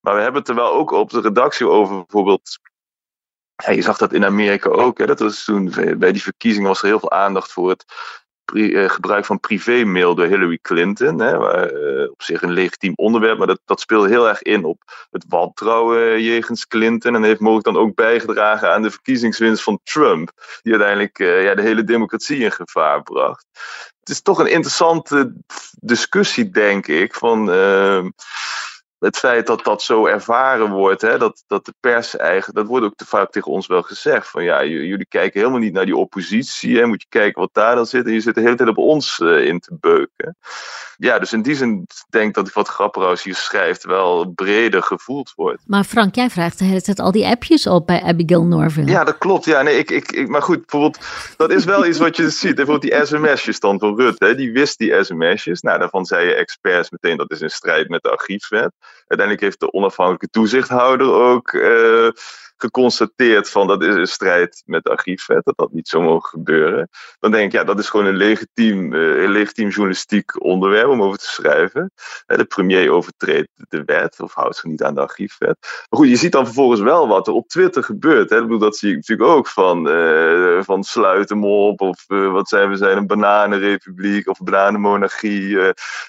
[0.00, 2.58] Maar we hebben het er wel ook op de redactie over bijvoorbeeld
[3.64, 4.98] je zag dat in Amerika ook.
[4.98, 5.06] Hè.
[5.06, 8.25] Dat was toen, bij die verkiezingen was er heel veel aandacht voor het eh,
[8.86, 11.18] gebruik van privémail door Hillary Clinton.
[11.18, 14.82] Hè, uh, op zich een legitiem onderwerp, maar dat, dat speelde heel erg in op
[15.10, 17.14] het wantrouwen jegens Clinton.
[17.14, 20.30] En heeft mogelijk dan ook bijgedragen aan de verkiezingswinst van Trump,
[20.62, 23.46] die uiteindelijk uh, ja, de hele democratie in gevaar bracht.
[24.00, 25.32] Het is toch een interessante
[25.80, 27.50] discussie, denk ik, van
[28.98, 32.84] het feit dat dat zo ervaren wordt, hè, dat, dat de pers eigenlijk, dat wordt
[32.84, 34.28] ook te vaak tegen ons wel gezegd.
[34.28, 36.78] Van ja, jullie kijken helemaal niet naar die oppositie.
[36.78, 38.06] Hè, moet je kijken wat daar dan zit.
[38.06, 40.36] En je zit de hele tijd op ons uh, in te beuken.
[40.96, 45.32] Ja, dus in die zin denk ik dat wat Grapperhaus hier schrijft wel breder gevoeld
[45.34, 45.62] wordt.
[45.66, 48.90] Maar Frank, jij vraagt de hele tijd al die appjes op bij Abigail Norville.
[48.90, 49.44] Ja, dat klopt.
[49.44, 50.98] Ja, nee, ik, ik, ik, maar goed, bijvoorbeeld,
[51.36, 52.54] dat is wel iets wat je ziet.
[52.54, 55.60] Bijvoorbeeld die sms'jes dan van Rutte, die wist die sms'jes.
[55.60, 58.72] Nou, daarvan zei je experts meteen dat is in strijd met de archiefwet.
[59.06, 62.08] Uiteindelijk heeft de onafhankelijke toezichthouder ook uh,
[62.56, 66.88] geconstateerd van dat is een strijd met de archiefwet, dat dat niet zo mogen gebeuren.
[67.18, 71.26] Dan denk ik, ja, dat is gewoon een legitiem, uh, journalistiek onderwerp om over te
[71.26, 71.92] schrijven.
[72.26, 75.56] De premier overtreedt de wet of houdt zich niet aan de archiefwet.
[75.60, 78.30] Maar goed, je ziet dan vervolgens wel wat er op Twitter gebeurt.
[78.30, 78.36] Hè.
[78.36, 82.48] Ik bedoel, dat zie ik natuurlijk ook van, uh, van sluit hem op of wat
[82.48, 85.54] zijn we zijn, een bananenrepubliek of bananenmonarchie.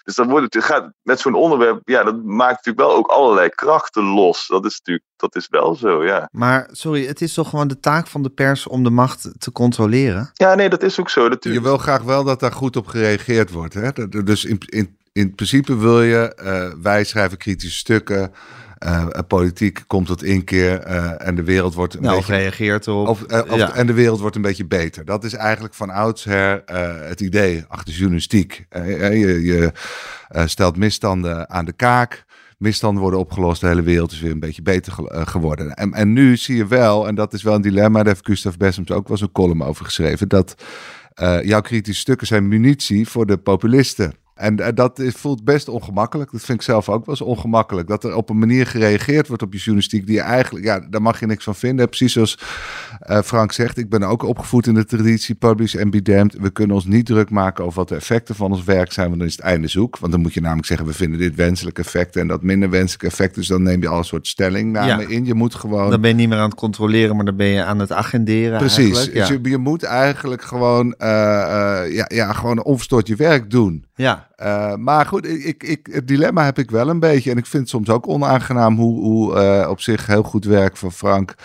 [0.04, 3.50] dus dat wordt, het gaat met zo'n onderwerp, ja, dat maakt natuurlijk wel ook allerlei
[3.50, 4.48] krachten los.
[4.48, 6.30] Dat is natuurlijk, dat is wel zo, ja.
[6.32, 9.52] Maar sorry, het is toch gewoon de taak van de pers om de macht te
[9.52, 10.30] controleren?
[10.34, 11.28] Ja, nee, dat is ook zo.
[11.28, 11.64] Natuurlijk.
[11.64, 13.74] Je wil graag wel dat daar goed op gereageerd wordt.
[13.74, 13.92] Hè?
[14.24, 18.32] Dus in, in, in principe wil je, uh, wij schrijven kritische stukken.
[18.86, 22.34] Uh, politiek komt tot inkeer uh, en de wereld wordt een nou, beetje...
[22.34, 23.08] Of reageert erop.
[23.08, 23.74] Of, uh, of, ja.
[23.74, 25.06] En de wereld wordt een beetje beter.
[25.06, 26.64] Dat is eigenlijk van oudsher
[27.08, 28.66] het idee achter journalistiek.
[28.70, 29.72] je je
[30.46, 32.26] stelt misstanden aan de kaak
[32.58, 33.62] misstanden worden opgelost.
[33.62, 35.74] De hele wereld is weer een beetje beter ge uh, geworden.
[35.74, 38.56] En, en nu zie je wel, en dat is wel een dilemma, daar heeft Gustav
[38.56, 40.56] Bessems ook wel eens een column over geschreven, dat
[41.22, 44.14] uh, jouw kritische stukken zijn munitie voor de populisten.
[44.38, 46.32] En uh, dat is, voelt best ongemakkelijk.
[46.32, 47.88] Dat vind ik zelf ook wel eens ongemakkelijk.
[47.88, 51.02] Dat er op een manier gereageerd wordt op je journalistiek die je eigenlijk, ja, daar
[51.02, 51.88] mag je niks van vinden.
[51.88, 52.40] Precies zoals
[53.10, 56.36] uh, Frank zegt, ik ben ook opgevoed in de traditie publish and be damned.
[56.40, 59.20] We kunnen ons niet druk maken over wat de effecten van ons werk zijn, want
[59.20, 59.98] dan is het einde zoek.
[59.98, 63.08] Want dan moet je namelijk zeggen, we vinden dit wenselijke effecten en dat minder wenselijke
[63.08, 63.40] effecten.
[63.40, 65.08] Dus dan neem je al een soort stellingname ja.
[65.08, 65.26] in.
[65.26, 65.90] Je moet gewoon...
[65.90, 68.58] Dan ben je niet meer aan het controleren, maar dan ben je aan het agenderen
[68.58, 69.06] Precies.
[69.06, 69.12] Ja.
[69.12, 71.08] Dus je, je, moet eigenlijk gewoon, uh,
[71.90, 73.86] ja, ja, gewoon onverstoord je werk doen.
[73.96, 74.27] Ja.
[74.44, 77.32] Uh, maar goed, ik, ik, het dilemma heb ik wel een beetje.
[77.32, 80.78] En ik vind het soms ook onaangenaam hoe, hoe uh, op zich heel goed werk
[80.78, 81.36] van Frank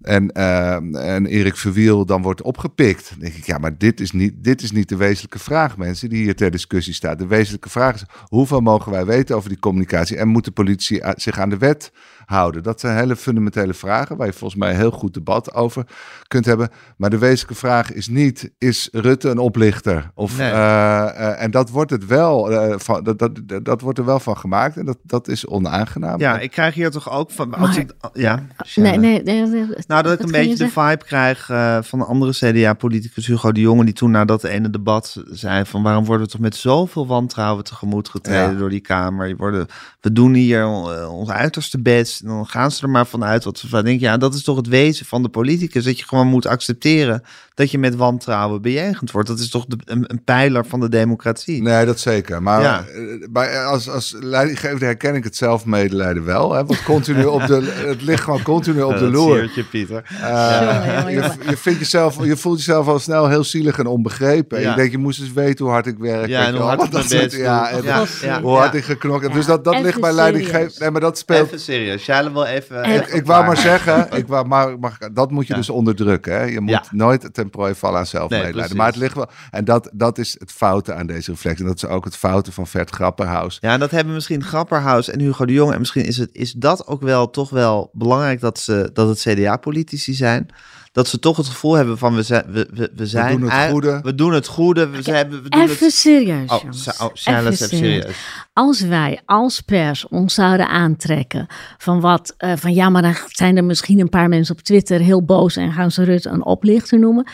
[0.00, 0.74] en, uh,
[1.14, 3.08] en Erik Verwiel dan wordt opgepikt.
[3.10, 6.08] Dan denk ik, ja, maar dit is, niet, dit is niet de wezenlijke vraag, mensen,
[6.08, 7.18] die hier ter discussie staat.
[7.18, 10.16] De wezenlijke vraag is, hoeveel mogen wij weten over die communicatie?
[10.16, 11.92] En moet de politie zich aan de wet
[12.26, 12.62] houden?
[12.62, 15.84] Dat zijn hele fundamentele vragen waar je volgens mij een heel goed debat over
[16.28, 16.68] kunt hebben.
[16.96, 20.10] Maar de wezenlijke vraag is niet, is Rutte een oplichter?
[20.14, 20.50] Of, nee.
[20.50, 24.20] uh, uh, en dat wordt, het wel, uh, van, dat, dat, dat wordt er wel
[24.20, 26.20] van gemaakt en dat, dat is onaangenaam.
[26.20, 27.48] Ja, ik krijg hier toch ook van...
[27.48, 28.42] Maar- ik, ja,
[28.74, 32.06] Nee, nee, nee, nee, Nou, dat ik een beetje de vibe krijg eh, van een
[32.06, 36.26] andere CDA-politicus, Hugo de Jonge, die toen na dat ene debat zei van waarom worden
[36.26, 38.58] we toch met zoveel wantrouwen tegemoet getreden Ja.
[38.58, 39.36] door die Kamer.
[39.36, 39.66] Worden,
[40.00, 43.68] we doen hier eh, ons uiterste best dan gaan ze er maar vanuit wat ze
[43.68, 44.06] van denken.
[44.06, 47.22] Ja, dat is toch het wezen van de politicus, dat je gewoon moet accepteren
[47.56, 49.28] dat je met wantrouwen bejegend wordt.
[49.28, 51.62] Dat is toch de, een, een pijler van de democratie.
[51.62, 52.42] Nee, dat zeker.
[52.42, 52.84] Maar, Ja.
[52.94, 56.52] eh, maar als, als leidinggever herken ik het zelfmedelijden wel.
[56.52, 56.64] Hè?
[56.64, 59.36] Want continu op de, het ligt gewoon continu op Ja, de loer.
[59.38, 60.02] siertje, Pieter.
[60.22, 64.56] Eh, je, je, vindt jezelf, je voelt jezelf al snel heel zielig en onbegrepen.
[64.56, 64.70] En Ja.
[64.70, 66.26] je denkt, je moest eens weten hoe hard ik werk.
[66.28, 66.66] Ja, en hoe wel.
[66.68, 68.78] hard ik dat best soort- ja, en Ja, dat- ja, hoe hard ja.
[68.78, 69.30] ik geknokt heb.
[69.30, 70.72] Ja, Dus dat, dat ligt bij leidinggever.
[70.78, 71.46] Nee, maar dat speelt...
[71.46, 72.06] Even serieus.
[72.06, 72.82] Jij wil even...
[72.82, 75.58] En- even Ik wou maar zeggen, ik wou, maar, maar dat moet je Ja.
[75.58, 76.32] dus onderdrukken.
[76.32, 76.42] Hè?
[76.44, 76.82] Je moet Ja.
[76.90, 78.76] nooit prooi vallen aan zelfmedelijden.
[78.76, 79.30] maar het ligt wel.
[79.50, 81.64] En dat, dat is het foute aan deze reflectie.
[81.64, 83.58] En dat is ook het foute van Vert Grapperhaus.
[83.60, 85.72] Ja, en dat hebben misschien Grapperhaus en Hugo de Jong.
[85.72, 89.20] En misschien is, het, is dat ook wel toch wel belangrijk dat, ze, dat het
[89.20, 90.48] CDA-politici zijn.
[90.96, 92.44] Dat ze toch het gevoel hebben van we zijn.
[92.48, 94.00] We, we, we zijn doen het goede.
[94.02, 94.88] We doen het goede.
[94.88, 95.94] We, zijn, we doen Even het.
[95.94, 96.64] serieus, Oh,
[97.00, 98.16] oh, Even even serieus.
[98.52, 101.46] Als wij als pers ons zouden aantrekken
[101.78, 105.00] van wat, eh, van ja, maar dan zijn er misschien een paar mensen op Twitter
[105.00, 107.26] heel boos en gaan ze Rutte een oplichter noemen,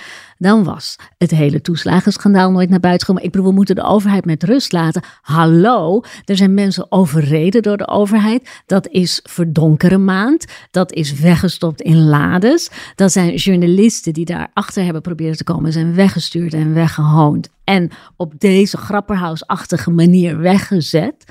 [0.43, 3.25] dan was het hele toeslagenschandaal nooit naar buiten gekomen.
[3.25, 5.03] Ik bedoel, we moeten de overheid met rust laten.
[5.21, 8.63] Hallo, er zijn mensen overreden door de overheid.
[8.67, 10.45] Dat is verdonkere maand.
[10.71, 12.71] Dat is weggestopt in lades.
[12.95, 17.49] Dat zijn journalisten die daarachter hebben proberen te komen, zijn weggestuurd en weggehoond.
[17.65, 21.25] En op deze grapperhausachtige manier weggezet.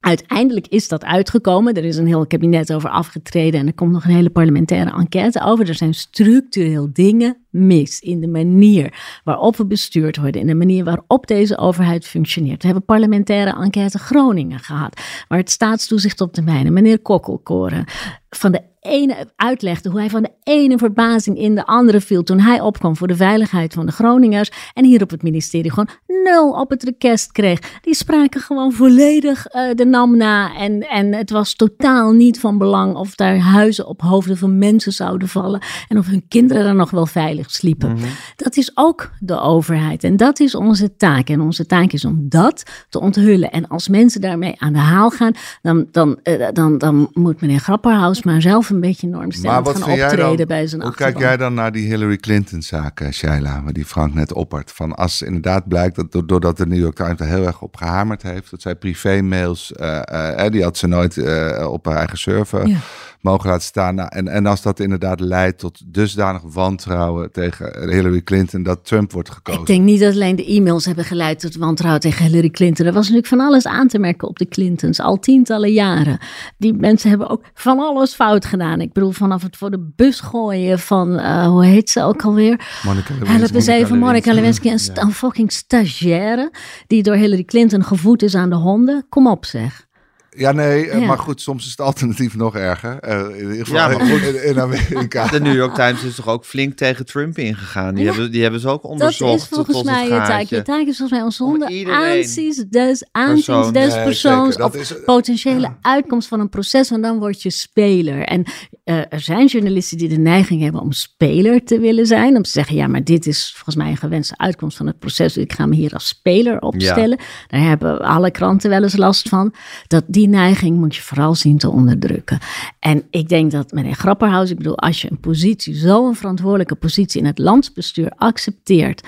[0.00, 1.74] Uiteindelijk is dat uitgekomen.
[1.74, 5.44] Er is een heel kabinet over afgetreden en er komt nog een hele parlementaire enquête
[5.44, 5.68] over.
[5.68, 10.84] Er zijn structureel dingen mis in de manier waarop we bestuurd worden, in de manier
[10.84, 12.60] waarop deze overheid functioneert.
[12.60, 17.84] We hebben parlementaire enquête Groningen gehad, waar het staatstoezicht op de mijnen, meneer Kokkelkoren,
[18.30, 22.40] van de ene uitlegde hoe hij van de ene verbazing in de andere viel toen
[22.40, 25.88] hij opkwam voor de veiligheid van de Groningers en hier op het ministerie gewoon
[26.24, 27.80] nul op het request kreeg.
[27.80, 32.58] Die spraken gewoon volledig uh, de nam na en, en het was totaal niet van
[32.58, 36.74] belang of daar huizen op hoofden van mensen zouden vallen en of hun kinderen er
[36.74, 37.92] nog wel veilig sliepen.
[37.92, 38.06] Mhm.
[38.36, 42.26] Dat is ook de overheid en dat is onze taak en onze taak is om
[42.28, 46.78] dat te onthullen en als mensen daarmee aan de haal gaan, dan, dan, uh, dan,
[46.78, 50.94] dan moet meneer Grapperhaus maar zelf een beetje normstellend gaan optreden dan, bij zijn Hoe
[50.94, 54.72] kijk jij dan naar die Hillary Clinton-zaak, Shaila, waar die Frank net oppert?
[54.72, 58.22] Van als inderdaad blijkt dat doordat de New York Times er heel erg op gehamerd
[58.22, 61.18] heeft, dat zij privé-mails, uh, uh, die had ze nooit
[61.66, 62.66] op haar eigen server.
[62.66, 62.78] Ja
[63.20, 63.94] mogen laten staan.
[63.94, 69.12] Nou, en, en als dat inderdaad leidt tot dusdanig wantrouwen tegen Hillary Clinton, dat Trump
[69.12, 69.60] wordt gekozen.
[69.60, 72.86] Ik denk niet dat alleen de e-mails hebben geleid tot wantrouwen tegen Hillary Clinton.
[72.86, 76.18] Er was natuurlijk van alles aan te merken op de Clintons, al tientallen jaren.
[76.58, 78.80] Die mensen hebben ook van alles fout gedaan.
[78.80, 82.80] Ik bedoel, vanaf het voor de bus gooien van, uh, hoe heet ze ook alweer?
[82.82, 83.54] Monica Lewinsky.
[83.54, 85.02] Eens even, Monica Lewinsky, een, ja.
[85.02, 86.52] een fucking stagiaire
[86.86, 89.06] die door Hillary Clinton gevoed is aan de honden.
[89.08, 89.88] Kom op zeg.
[90.36, 92.98] Ja, nee, eh, maar goed, soms is het alternatief nog erger.
[93.08, 94.22] Uh, in ieder geval ja, maar goed.
[94.22, 95.26] In, in, Amerika.
[95.26, 97.94] De New York Times is toch ook flink tegen Trump ingegaan.
[97.94, 99.30] Die, hebben, die hebben ze ook onderzocht.
[99.30, 100.42] Dat is volgens mij je taak.
[100.42, 105.76] Je taak is volgens mij om zonder aanzien des, aanzien des persoons of is, potentiële
[105.80, 106.90] uitkomst van een proces.
[106.90, 108.22] En dan word je speler.
[108.22, 108.44] En
[108.84, 112.36] uh, er zijn journalisten die de neiging hebben om speler te willen zijn.
[112.36, 115.32] Om te zeggen, ja, maar dit is volgens mij een gewenste uitkomst van het proces.
[115.32, 117.18] Dus ik ga me hier als speler opstellen.
[117.20, 117.24] Ja.
[117.46, 119.54] Daar hebben alle kranten wel eens last van.
[119.86, 122.38] Dat die neiging moet je vooral zien te onderdrukken.
[122.78, 127.20] En ik denk dat meneer Grapperhaus, ik bedoel, als je een positie, zo'n verantwoordelijke positie
[127.20, 129.06] in het landsbestuur accepteert,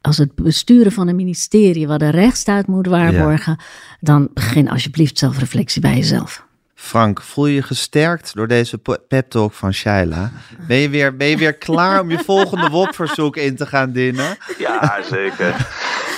[0.00, 3.58] als het besturen van een ministerie waar de rechtsstaat moet waarborgen,
[4.00, 6.46] dan begin alsjeblieft zelfreflectie bij jezelf.
[6.74, 10.32] Frank, voel je je gesterkt door deze pep talk van Shaila?
[10.66, 14.36] Ben je weer, ben je weer klaar om je volgende WOP-verzoek in te gaan dienen?
[14.58, 15.66] Ja, zeker.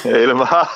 [0.02, 0.68] Helemaal.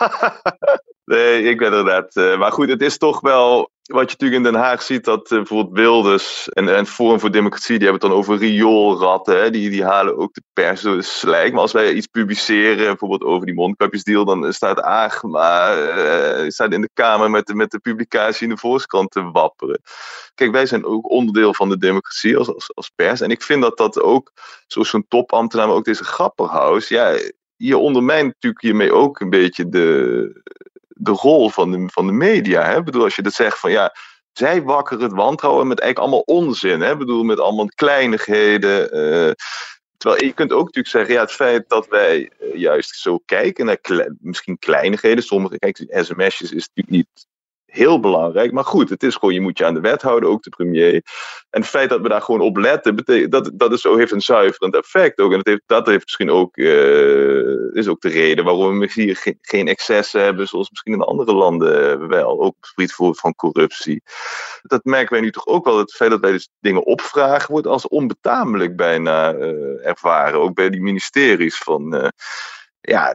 [1.04, 2.16] Nee, ik ben inderdaad.
[2.16, 3.70] Uh, maar goed, het is toch wel.
[3.90, 7.30] Wat je natuurlijk in Den Haag ziet, dat uh, bijvoorbeeld Wilders en, en Forum voor
[7.30, 9.40] Democratie, die hebben het dan over rioolratten.
[9.40, 11.52] Hè, die, die halen ook de pers door de slijk.
[11.52, 16.80] Maar als wij iets publiceren, bijvoorbeeld over die mondkapjesdeal, dan staat Aagma uh, staat in
[16.80, 19.80] de Kamer met met de publicatie in de Volkskrant te wapperen.
[20.34, 23.20] Kijk, wij zijn ook onderdeel van de democratie als, als, als pers.
[23.20, 24.32] En ik vind dat dat ook,
[24.66, 27.18] zoals zo'n topambtenaar, maar ook deze Grapperhaus, ja,
[27.56, 30.42] je ondermijnt natuurlijk hiermee ook een beetje de,
[31.00, 32.64] de rol van de, van de media.
[32.64, 32.76] Hè?
[32.78, 33.94] Ik bedoel, als je dat zegt van ja,
[34.32, 36.80] zij wakkeren het wantrouwen met eigenlijk allemaal onzin.
[36.80, 36.92] Hè?
[36.92, 38.96] Ik bedoel, met allemaal kleinigheden.
[38.96, 39.32] Uh,
[39.96, 43.66] terwijl je kunt ook natuurlijk zeggen, ja, het feit dat wij uh, juist zo kijken
[43.66, 43.78] naar
[44.18, 45.24] misschien kleinigheden.
[45.24, 47.28] Sommige, kijk, sms'jes is natuurlijk niet
[47.70, 48.52] heel belangrijk.
[48.52, 50.94] Maar goed, het is gewoon, je moet je aan de wet houden, ook de premier.
[51.50, 52.96] En het feit dat we daar gewoon op letten,
[53.30, 55.30] dat, dat is heeft een zuiverend effect ook.
[55.30, 59.36] En dat heeft, dat heeft misschien ook, uh, is ook de reden waarom we hier
[59.40, 62.30] geen, excessen hebben, zoals misschien in andere landen wel.
[62.30, 64.02] Ook op het gebied van corruptie.
[64.62, 65.78] Dat merken wij nu toch ook wel.
[65.78, 70.40] Het feit dat wij dus dingen opvragen, wordt als onbetamelijk bijna uh, ervaren.
[70.40, 71.94] Ook bij die ministeries van.
[71.94, 72.08] Uh,
[72.80, 73.14] ja,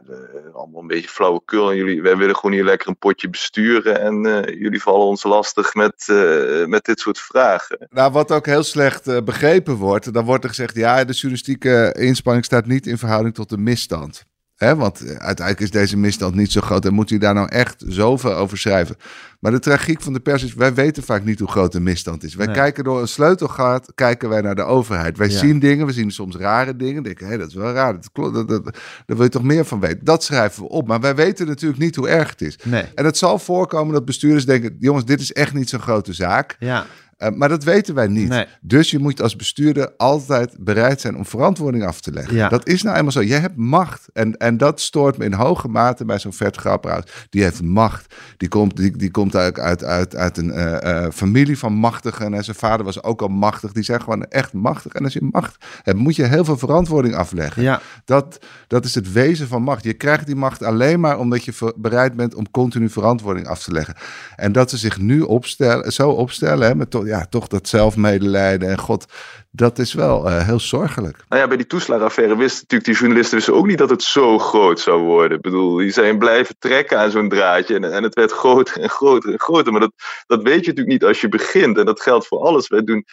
[0.52, 1.70] allemaal een beetje flauwekul.
[1.70, 4.00] En jullie, wij willen gewoon hier lekker een potje besturen.
[4.00, 7.86] En uh, jullie vallen ons lastig met, uh, met dit soort vragen.
[7.90, 11.96] Nou, wat ook heel slecht uh, begrepen wordt, dan wordt er gezegd: ja, de journalistieke
[11.98, 14.24] inspanning staat niet in verhouding tot de misstand.
[14.56, 17.84] Hè, want uiteindelijk is deze misstand niet zo groot en moet u daar nou echt
[17.86, 18.96] zoveel over schrijven.
[19.40, 22.24] Maar de tragiek van de pers is, wij weten vaak niet hoe groot de misstand
[22.24, 22.34] is.
[22.34, 25.18] Wij kijken door een sleutelgat, kijken wij naar de overheid.
[25.18, 27.02] Wij zien dingen, we zien soms rare dingen.
[27.02, 28.64] Denken, hé, dat is wel raar, dat klopt, dat, dat,
[29.06, 30.04] daar wil je toch meer van weten.
[30.04, 32.58] Dat schrijven we op, maar wij weten natuurlijk niet hoe erg het is.
[32.62, 32.84] Nee.
[32.94, 36.56] En het zal voorkomen dat bestuurders denken, jongens, dit is echt niet zo'n grote zaak.
[36.58, 36.86] Ja.
[37.18, 38.46] Uh, maar dat weten wij niet.
[38.60, 42.34] Dus je moet als bestuurder altijd bereid zijn om verantwoording af te leggen.
[42.36, 42.48] Ja.
[42.48, 43.22] Dat is nou eenmaal zo.
[43.22, 44.08] Je hebt macht.
[44.12, 47.26] En, en dat stoort me in hoge mate bij zo'n vet grapperhaus.
[47.30, 48.14] Die heeft macht.
[48.36, 52.34] Die komt, die, die komt uit, uit, uit, uit een uh, uh, familie van machtigen.
[52.34, 53.72] En zijn vader was ook al machtig.
[53.72, 54.92] Die zijn gewoon echt machtig.
[54.92, 57.62] En als je macht hebt, moet je heel veel verantwoording afleggen.
[57.62, 57.80] Ja.
[58.04, 59.84] Dat, dat is het wezen van macht.
[59.84, 63.72] Je krijgt die macht alleen maar omdat je bereid bent om continu verantwoording af te
[63.72, 63.94] leggen.
[64.36, 68.78] En dat ze zich nu opstellen, zo opstellen, hè, met ja, toch dat zelfmedelijden en
[68.78, 69.06] god,
[69.50, 71.24] dat is wel uh, heel zorgelijk.
[71.28, 74.38] Nou ja, bij die toeslagaffaire wisten natuurlijk die journalisten wisten ook niet dat het zo
[74.38, 75.36] groot zou worden.
[75.36, 78.90] Ik bedoel, die zijn blijven trekken aan zo'n draadje en, en het werd groter en
[78.90, 79.72] groter en groter.
[79.72, 79.92] Maar dat,
[80.26, 81.78] dat weet je natuurlijk niet als je begint.
[81.78, 82.68] En dat geldt voor alles.
[82.68, 83.04] Wij doen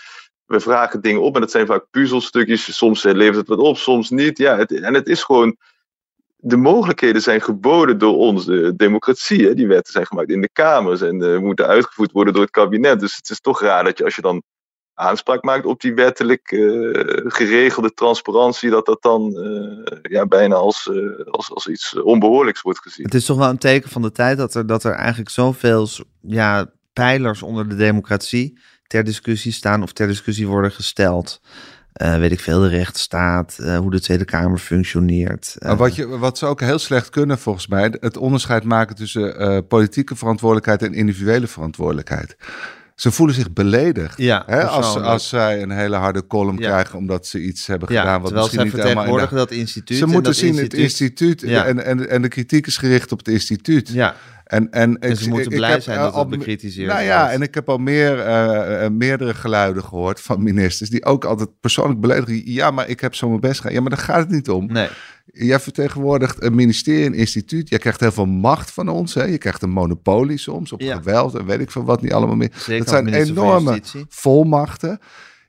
[0.45, 2.77] we vragen dingen op en dat zijn vaak puzzelstukjes.
[2.77, 4.37] Soms levert het wat op, soms niet.
[4.37, 5.57] Ja, het, en het is gewoon
[6.45, 9.45] de mogelijkheden zijn geboden door onze democratie.
[9.45, 9.53] Hè?
[9.53, 12.99] Die wetten zijn gemaakt in de Kamers en uh, moeten uitgevoerd worden door het kabinet.
[12.99, 14.43] Dus het is toch raar dat je als je dan
[14.93, 16.91] aanspraak maakt op die wettelijk uh,
[17.23, 20.89] geregelde transparantie, dat dat dan uh, ja, bijna als,
[21.25, 23.05] als, als iets onbehoorlijks wordt gezien.
[23.05, 25.87] Het is toch wel een teken van de tijd dat er, dat er eigenlijk zoveel
[26.21, 31.41] ja, pijlers onder de democratie ter discussie staan of ter discussie worden gesteld.
[32.01, 35.55] Uh, weet ik veel, de rechtsstaat, uh, hoe de Tweede Kamer functioneert.
[35.59, 39.67] Uh, wat, je, wat ze ook heel slecht kunnen, volgens mij, het onderscheid maken tussen
[39.67, 42.35] politieke verantwoordelijkheid en individuele verantwoordelijkheid.
[42.95, 46.69] Ze voelen zich beledigd ja, hè, als, als zij een hele harde column ja.
[46.69, 48.21] krijgen omdat ze iets hebben ja, gedaan.
[48.21, 49.35] Wat misschien niet helemaal in de...
[49.35, 49.97] dat instituut.
[49.97, 53.27] Ze moeten zien instituut, het instituut en, en, en de kritiek is gericht op het
[53.27, 53.89] instituut.
[53.89, 54.15] Ja.
[54.43, 57.31] En, en, en ze moeten ik, blij ik zijn dat uh, het bekritiseerd Nou ja,
[57.31, 61.99] en ik heb al meer, uh, meerdere geluiden gehoord van ministers die ook altijd persoonlijk
[61.99, 62.51] beledigen.
[62.51, 63.73] Ja, maar ik heb zo mijn best gedaan.
[63.73, 64.65] Ja, maar daar gaat het niet om.
[64.65, 64.87] Nee.
[65.25, 67.69] Jij vertegenwoordigt een ministerie, een instituut.
[67.69, 69.13] Jij krijgt heel veel macht van ons.
[69.13, 69.23] Hè?
[69.23, 70.95] Je krijgt een monopolie soms op Ja.
[70.95, 72.51] geweld en weet ik veel wat niet allemaal meer.
[72.55, 74.99] Zeker dat zijn enorme volmachten.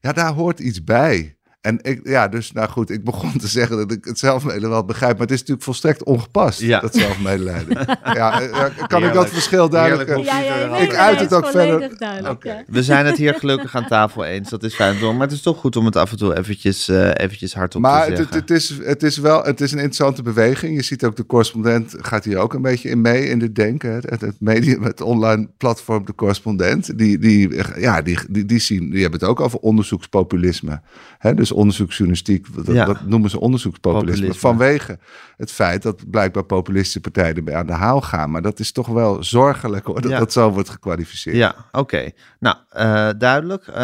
[0.01, 1.34] Ja, daar hoort iets bij.
[1.64, 4.84] En ik, ja, dus nou goed, ik begon te zeggen dat ik het zelfmedelijden wel
[4.84, 6.80] begrijp, maar het is natuurlijk volstrekt ongepast, Ja.
[6.80, 7.86] dat zelfmedelijden.
[8.02, 10.08] ja, eh, kan ik dat verschil duidelijk...
[10.08, 12.64] Heerlijk eh, Ja, ja, Ik nee, uit nee, het ook verder-.
[12.66, 14.98] We zijn het hier gelukkig aan tafel eens, dat is fijn.
[15.16, 18.04] Maar het is toch goed om het af en toe eventjes, eh eventjes hardop Maar
[18.04, 18.36] te het, zeggen.
[18.36, 20.76] het, het is, het is wel het is een interessante beweging.
[20.76, 23.92] Je ziet ook de correspondent gaat hier ook een beetje in mee in de denken.
[23.92, 26.98] Het, het, het medium, het online platform De Correspondent.
[26.98, 27.50] Die, die,
[27.80, 30.80] ja, die, die, die, zien, die hebben het ook over onderzoekspopulisme.
[31.18, 32.84] Hè, dus onderzoeksjournalistiek, dat, Ja.
[32.84, 34.11] dat noemen ze onderzoekspopulisme.
[34.26, 34.48] Populisme.
[34.48, 34.98] Vanwege
[35.36, 38.30] het feit dat blijkbaar populistische partijen ermee aan de haal gaan.
[38.30, 40.18] Maar dat is toch wel zorgelijk hoor, dat Ja.
[40.18, 41.36] dat zo wordt gekwalificeerd.
[41.36, 42.11] Ja, oké.
[42.40, 43.66] Nou, eh, duidelijk.
[43.66, 43.74] Eh,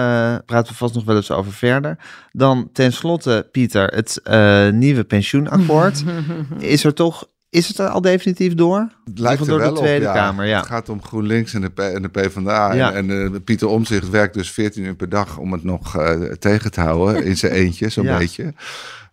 [0.47, 1.99] praten we vast nog wel eens over verder.
[2.33, 6.05] Dan tenslotte, Pieter, het eh, nieuwe pensioenakkoord.
[6.59, 8.89] is er toch, is het er al definitief door?
[9.05, 10.21] Het lijkt er door wel de Tweede op, ja.
[10.21, 10.59] Kamer, ja.
[10.59, 12.73] Het gaat om GroenLinks en de, P- en de PvdA.
[12.73, 12.93] Ja.
[12.93, 16.21] En, en eh, Pieter Omzicht werkt dus 14 uur per dag om het nog eh,
[16.21, 17.25] tegen te houden.
[17.25, 18.55] In zijn eentje, zo'n beetje.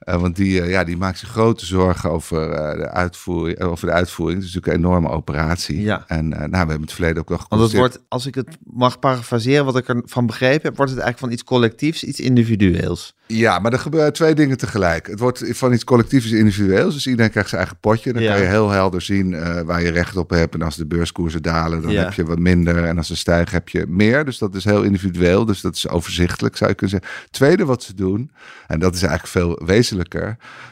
[0.08, 3.88] Eh, want die, eh, ja, die maakt zich grote zorgen over, eh, de, uitvoering, over
[3.88, 4.40] de uitvoering.
[4.40, 5.82] Het is natuurlijk een enorme operatie.
[5.82, 6.04] Ja.
[6.08, 7.94] En nou, we hebben het verleden ook wel Want het geconstateerd.
[7.94, 11.32] wordt, als ik het mag parafraseren, wat ik ervan begrepen heb, wordt het eigenlijk van
[11.32, 13.16] iets collectiefs, iets individueels.
[13.26, 15.08] Ja, maar er gebeuren twee dingen tegelijk.
[15.08, 16.94] Het wordt van iets collectiefs individueels.
[16.94, 18.14] Dus iedereen krijgt zijn eigen potje.
[18.14, 18.32] Dan Ja.
[18.34, 19.32] kan je heel helder zien
[19.66, 20.54] waar je recht op hebt.
[20.54, 22.04] En als de beurskoersen dalen, dan Ja.
[22.04, 22.84] heb je wat minder.
[22.86, 24.26] En als ze stijgen, heb je meer.
[24.26, 25.46] Dus dat is heel individueel.
[25.46, 27.28] Dus dat is overzichtelijk, zou je kunnen zeggen.
[27.32, 28.32] Tweede wat ze doen,
[28.68, 29.96] en dat is eigenlijk veel wezenlijker...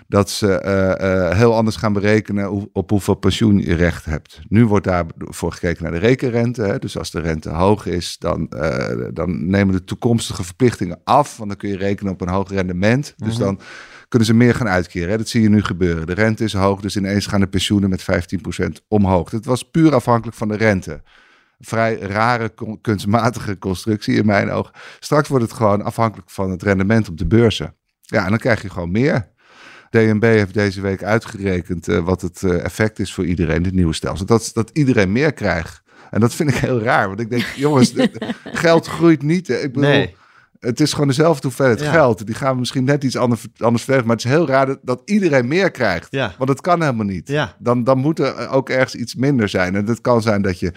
[0.07, 4.39] dat ze eh, eh, heel anders gaan berekenen hoe- op hoeveel pensioen je recht hebt.
[4.47, 6.61] Nu wordt daarvoor gekeken naar de rekenrente.
[6.61, 6.79] Hè?
[6.79, 11.37] Dus als de rente hoog is, dan, eh, dan nemen de toekomstige verplichtingen af.
[11.37, 13.13] Want dan kun je rekenen op een hoog rendement.
[13.17, 13.59] Dus dan
[14.09, 15.09] kunnen ze meer gaan uitkeren.
[15.09, 15.17] Hè?
[15.17, 16.07] Dat zie je nu gebeuren.
[16.07, 19.29] De rente is hoog, dus ineens gaan de pensioenen met 15% omhoog.
[19.29, 21.01] Dat was puur afhankelijk van de rente.
[21.59, 24.71] Vrij rare, kun- kunstmatige constructie in mijn ogen.
[24.99, 27.75] Straks wordt het gewoon afhankelijk van het rendement op de beurzen.
[28.05, 29.27] Ja, en dan krijg je gewoon meer.
[29.89, 33.93] DNB heeft deze week uitgerekend eh, wat het eh, effect is voor iedereen, dit nieuwe
[33.93, 34.25] stelsel.
[34.25, 35.81] Dat, dat iedereen meer krijgt.
[36.11, 37.93] En dat vind ik heel raar, want ik denk, jongens,
[38.43, 39.49] geld groeit niet.
[39.49, 40.15] Ik bedoel, Nee.
[40.59, 41.91] het is gewoon dezelfde hoeveelheid Ja.
[41.91, 42.25] geld.
[42.25, 44.07] Die gaan we misschien net iets anders, anders verdedigen.
[44.07, 46.07] Maar het is heel raar dat, dat iedereen meer krijgt.
[46.09, 46.33] Ja.
[46.37, 47.27] Want het kan helemaal niet.
[47.27, 47.55] Ja.
[47.59, 49.75] Dan, dan moet er ook ergens iets minder zijn.
[49.75, 50.71] En dat kan zijn dat je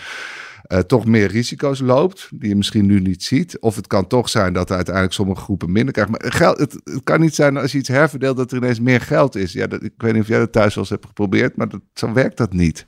[0.68, 3.58] eh, toch meer risico's loopt, die je misschien nu niet ziet.
[3.58, 6.16] Of het kan toch zijn dat er uiteindelijk sommige groepen minder krijgen.
[6.20, 9.00] Maar geld, het, het kan niet zijn als je iets herverdeelt dat er ineens meer
[9.00, 9.52] geld is.
[9.52, 11.80] Ja, dat, ik weet niet of jij dat thuis wel eens hebt geprobeerd, maar dat,
[11.94, 12.86] zo werkt dat niet.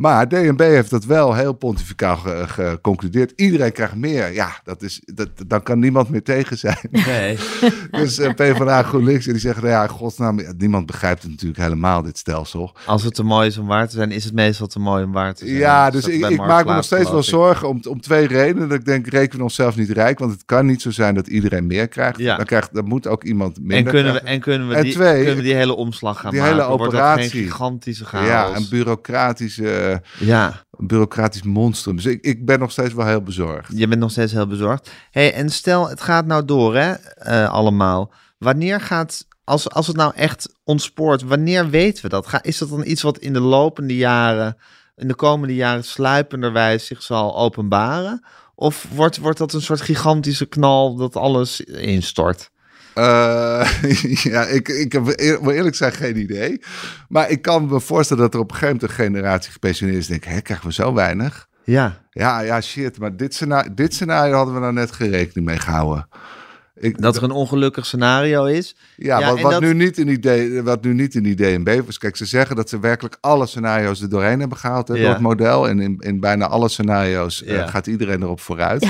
[0.00, 3.32] Maar DNB heeft dat wel heel pontificaal ge- geconcludeerd.
[3.36, 4.32] Iedereen krijgt meer.
[4.32, 6.78] Ja, dat is, dat, dan kan niemand meer tegen zijn.
[6.90, 7.38] Nee.
[7.90, 11.60] Dus eh, PvdA GroenLinks, en die zeggen, nou ja, in godsnaam, niemand begrijpt het natuurlijk
[11.60, 12.76] helemaal, dit stelsel.
[12.86, 15.12] Als het te mooi is om waar te zijn, is het meestal te mooi om
[15.12, 15.58] waar te zijn.
[15.58, 18.68] Ja, dus ik, maak me nog steeds wel zorgen om, om twee redenen.
[18.68, 21.26] Dat ik denk, rekenen we onszelf niet rijk, want het kan niet zo zijn dat
[21.26, 22.18] iedereen meer krijgt.
[22.18, 22.36] Ja.
[22.36, 24.34] Dan, krijgt dan moet ook iemand minder En kunnen, we, krijgen.
[24.36, 26.54] en, kunnen, we En die, twee, kunnen we die hele omslag gaan die maken?
[26.56, 27.30] hele Wordt dat operatie.
[27.30, 28.26] geen gigantische chaos?
[28.26, 31.96] Ja, een bureaucratische, ja, een bureaucratisch monstrum.
[31.96, 33.72] Dus ik, ik ben nog steeds wel heel bezorgd.
[33.78, 34.90] je bent nog steeds heel bezorgd.
[35.10, 38.12] hey, en stel, het gaat nou door, hè, eh, allemaal.
[38.38, 42.26] Wanneer gaat, als, als het nou echt ontspoort, wanneer weten we dat?
[42.26, 44.56] Ga, is dat dan iets wat in de lopende jaren,
[44.96, 48.24] in de komende jaren sluipenderwijs zich zal openbaren?
[48.54, 52.50] Of wordt, wordt dat een soort gigantische knal dat alles instort?
[52.94, 53.82] Eh,
[54.32, 56.60] ja, ik, ik heb eerlijk zijn geen idee.
[57.08, 60.06] Maar ik kan me voorstellen dat er op een gegeven moment een generatie gepensioneerd is.
[60.06, 61.48] Denk, hè, krijgen we zo weinig?
[61.64, 62.98] Ja, Ja, ja, shit.
[62.98, 66.08] Maar dit scenario, dit scenario hadden we nou net geen rekening mee gehouden.
[66.80, 68.76] Ik, dat er een ongelukkig scenario is.
[68.96, 71.98] Ja, wat, wat nu niet een idee, wat nu niet in B was.
[71.98, 75.20] Kijk, ze zeggen dat ze werkelijk alle scenario's er doorheen hebben gehaald hè, door het
[75.20, 75.68] model.
[75.68, 78.88] En in, in bijna alle scenario's uh, gaat iedereen erop vooruit.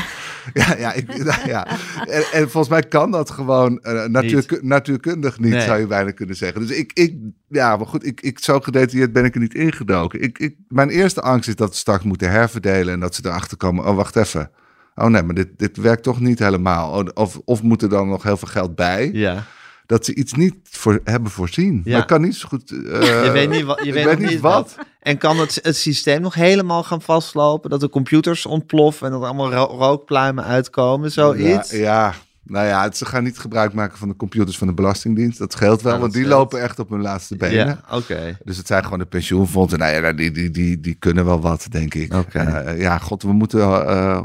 [0.53, 1.67] Ja, ja, ik, nou ja.
[2.07, 5.61] En, en, volgens mij kan dat gewoon uh, natuur, natuurkundig niet, nee.
[5.61, 6.61] zou je bijna kunnen zeggen.
[6.61, 7.15] Dus ik, ik
[7.49, 10.23] ja, maar goed, ik, ik, zo gedetailleerd ben ik er niet ingedoken.
[10.23, 13.57] Ik, ik, mijn eerste angst is dat ze straks moeten herverdelen en dat ze erachter
[13.57, 13.87] komen.
[13.87, 14.51] Oh, wacht even
[14.95, 16.99] oh nee, maar dit, dit werkt toch niet helemaal.
[16.99, 19.11] Oh, of, of moet er dan nog heel veel geld bij?
[19.13, 19.45] Ja.
[19.87, 21.81] Dat ze iets niet voor, hebben voorzien.
[21.85, 21.97] Ja.
[21.97, 22.71] Maar kan niet zo goed.
[22.71, 24.75] Uh, je weet niet, wat, je weet weet niet wat.
[25.01, 27.71] En kan het, het systeem nog helemaal gaan vastlopen?
[27.71, 31.13] Dat de computers ontploffen en dat er allemaal rookpluimen uitkomen?
[31.13, 31.71] Zoiets?
[31.71, 32.15] Ja, ja,
[32.45, 35.39] nou ja, ze gaan niet gebruik maken van de computers van de Belastingdienst.
[35.39, 37.67] Dat scheelt wel, want die lopen echt op hun laatste benen.
[37.67, 38.39] Ja, oké.
[38.45, 39.79] Dus het zijn gewoon de pensioenfondsen.
[39.79, 42.15] Nou ja, die, die, die, die kunnen wel wat, denk ik.
[42.15, 42.75] Okay.
[42.75, 44.23] Uh, ja, god, we moeten uh,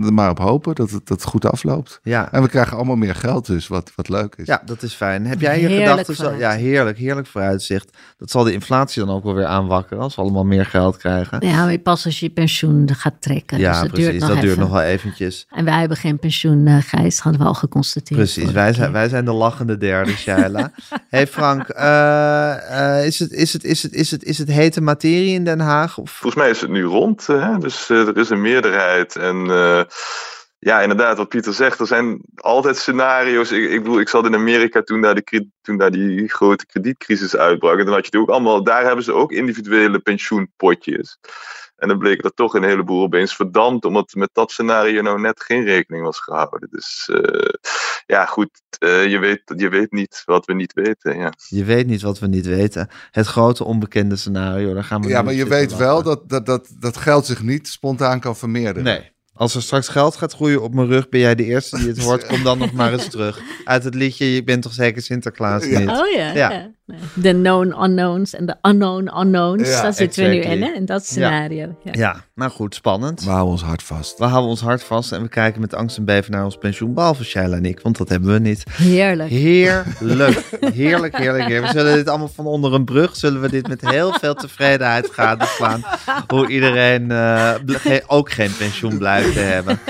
[0.00, 2.00] er maar op hopen dat het, dat het goed afloopt.
[2.02, 2.32] Ja.
[2.32, 4.46] En we krijgen allemaal meer geld dus, wat, wat leuk is.
[4.46, 5.26] Ja, dat is fijn.
[5.26, 6.38] Heb jij je gedachten?
[6.38, 7.96] Ja, heerlijk, heerlijk vooruitzicht.
[8.16, 11.46] Dat zal de inflatie dan ook wel weer aanwakkeren als we allemaal meer geld krijgen.
[11.46, 13.58] Ja, maar pas als je pensioen gaat trekken.
[13.58, 14.10] Ja, dus dat precies.
[14.10, 14.48] Duurt nog dat even.
[14.48, 15.46] duurt nog wel eventjes.
[15.50, 18.20] En wij hebben geen pensioen, uh, Gijs, hadden we al geconstateerd.
[18.20, 20.72] Precies, wij zijn, wij zijn de lachende derde, Shaila.
[21.14, 24.80] hey Frank, uh, uh, is, het, is, het, is, het, is, het, is het hete
[24.80, 25.98] materie in Den Haag?
[25.98, 26.10] Of?
[26.10, 27.58] Volgens mij is het nu rond, hè?
[27.58, 29.46] dus er is een meerderheid en
[30.64, 33.52] ja, inderdaad, wat Pieter zegt, er zijn altijd scenario's.
[33.52, 37.36] Ik, ik bedoel, ik zat in Amerika toen daar, de, toen daar die grote kredietcrisis
[37.36, 37.78] uitbrak.
[37.78, 41.18] En dan had je ook allemaal, daar hebben ze ook individuele pensioenpotjes.
[41.84, 45.42] En dan bleek er toch een heleboel opeens verdampt, omdat met dat scenario nou net
[45.42, 46.68] geen rekening was gehouden.
[46.70, 47.48] Dus uh,
[48.06, 48.50] ja, goed,
[48.84, 51.18] uh, je, weet, je weet niet wat we niet weten.
[51.18, 51.32] Ja.
[51.48, 52.88] Je weet niet wat we niet weten.
[53.10, 56.68] Het grote onbekende scenario, daar gaan we Ja, maar je weet wel dat, dat, dat,
[56.78, 58.82] dat geld zich niet spontaan kan vermeerderen.
[58.82, 59.12] Nee.
[59.32, 62.02] Als er straks geld gaat groeien op mijn rug, ben jij de eerste die het
[62.04, 62.26] hoort.
[62.26, 63.40] Kom dan nog maar eens terug.
[63.64, 65.88] Uit het liedje, je bent toch zeker Sinterklaas niet?
[65.88, 66.50] Oh ja, ja.
[66.50, 66.73] ja.
[67.14, 69.68] De known unknowns en de unknown unknowns.
[69.68, 70.50] Ja, daar zitten exactly.
[70.50, 70.72] we nu in, hè?
[70.78, 71.76] in dat scenario.
[71.82, 71.92] Ja.
[71.92, 73.24] ja, nou goed, spannend.
[73.24, 74.18] We houden ons hart vast.
[74.18, 76.94] We houden ons hart vast en we kijken met angst en beven naar ons pensioen.
[76.94, 78.64] Behalve Shaila en ik, want dat hebben we niet.
[78.70, 79.30] Heerlijk.
[79.30, 80.44] Heerlijk.
[80.74, 81.72] Heerlijk, heerlijk, heerlijk.
[81.72, 85.10] We zullen dit allemaal van onder een brug, zullen we dit met heel veel tevredenheid
[85.10, 85.82] gadeslaan.
[86.26, 87.54] Hoe iedereen uh,
[88.06, 89.78] ook geen pensioen blijft te hebben.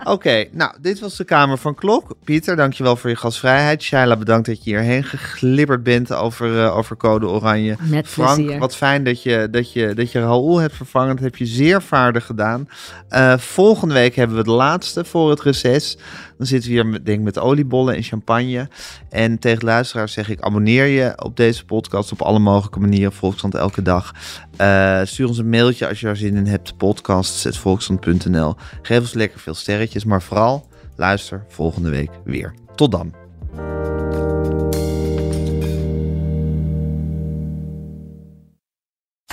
[0.00, 2.16] Oké, okay, nou, dit was de Kamer van Klok.
[2.24, 3.82] Pieter, dankjewel voor je gastvrijheid.
[3.82, 7.76] Shaila, bedankt dat je hierheen geglibberd bent over, uh, over Code Oranje.
[7.80, 8.58] Met Frank, plezier.
[8.58, 11.14] wat fijn dat je, dat, je, dat je Raoul hebt vervangen.
[11.14, 12.68] Dat heb je zeer vaardig gedaan.
[13.10, 15.98] Uh, volgende week hebben we de laatste voor het reces.
[16.38, 18.68] Dan zitten we hier met, denk ik, met oliebollen en champagne.
[19.08, 23.12] En tegen luisteraars zeg ik, abonneer je op deze podcast op alle mogelijke manieren.
[23.12, 24.14] Volkskrant elke dag.
[24.60, 26.76] Uh, stuur ons een mailtje als je er zin in hebt.
[26.76, 30.04] Podcasts.volkskrant.nl Geef ons lekker veel sterretjes.
[30.04, 32.54] Maar vooral, luister volgende week weer.
[32.74, 33.99] Tot dan.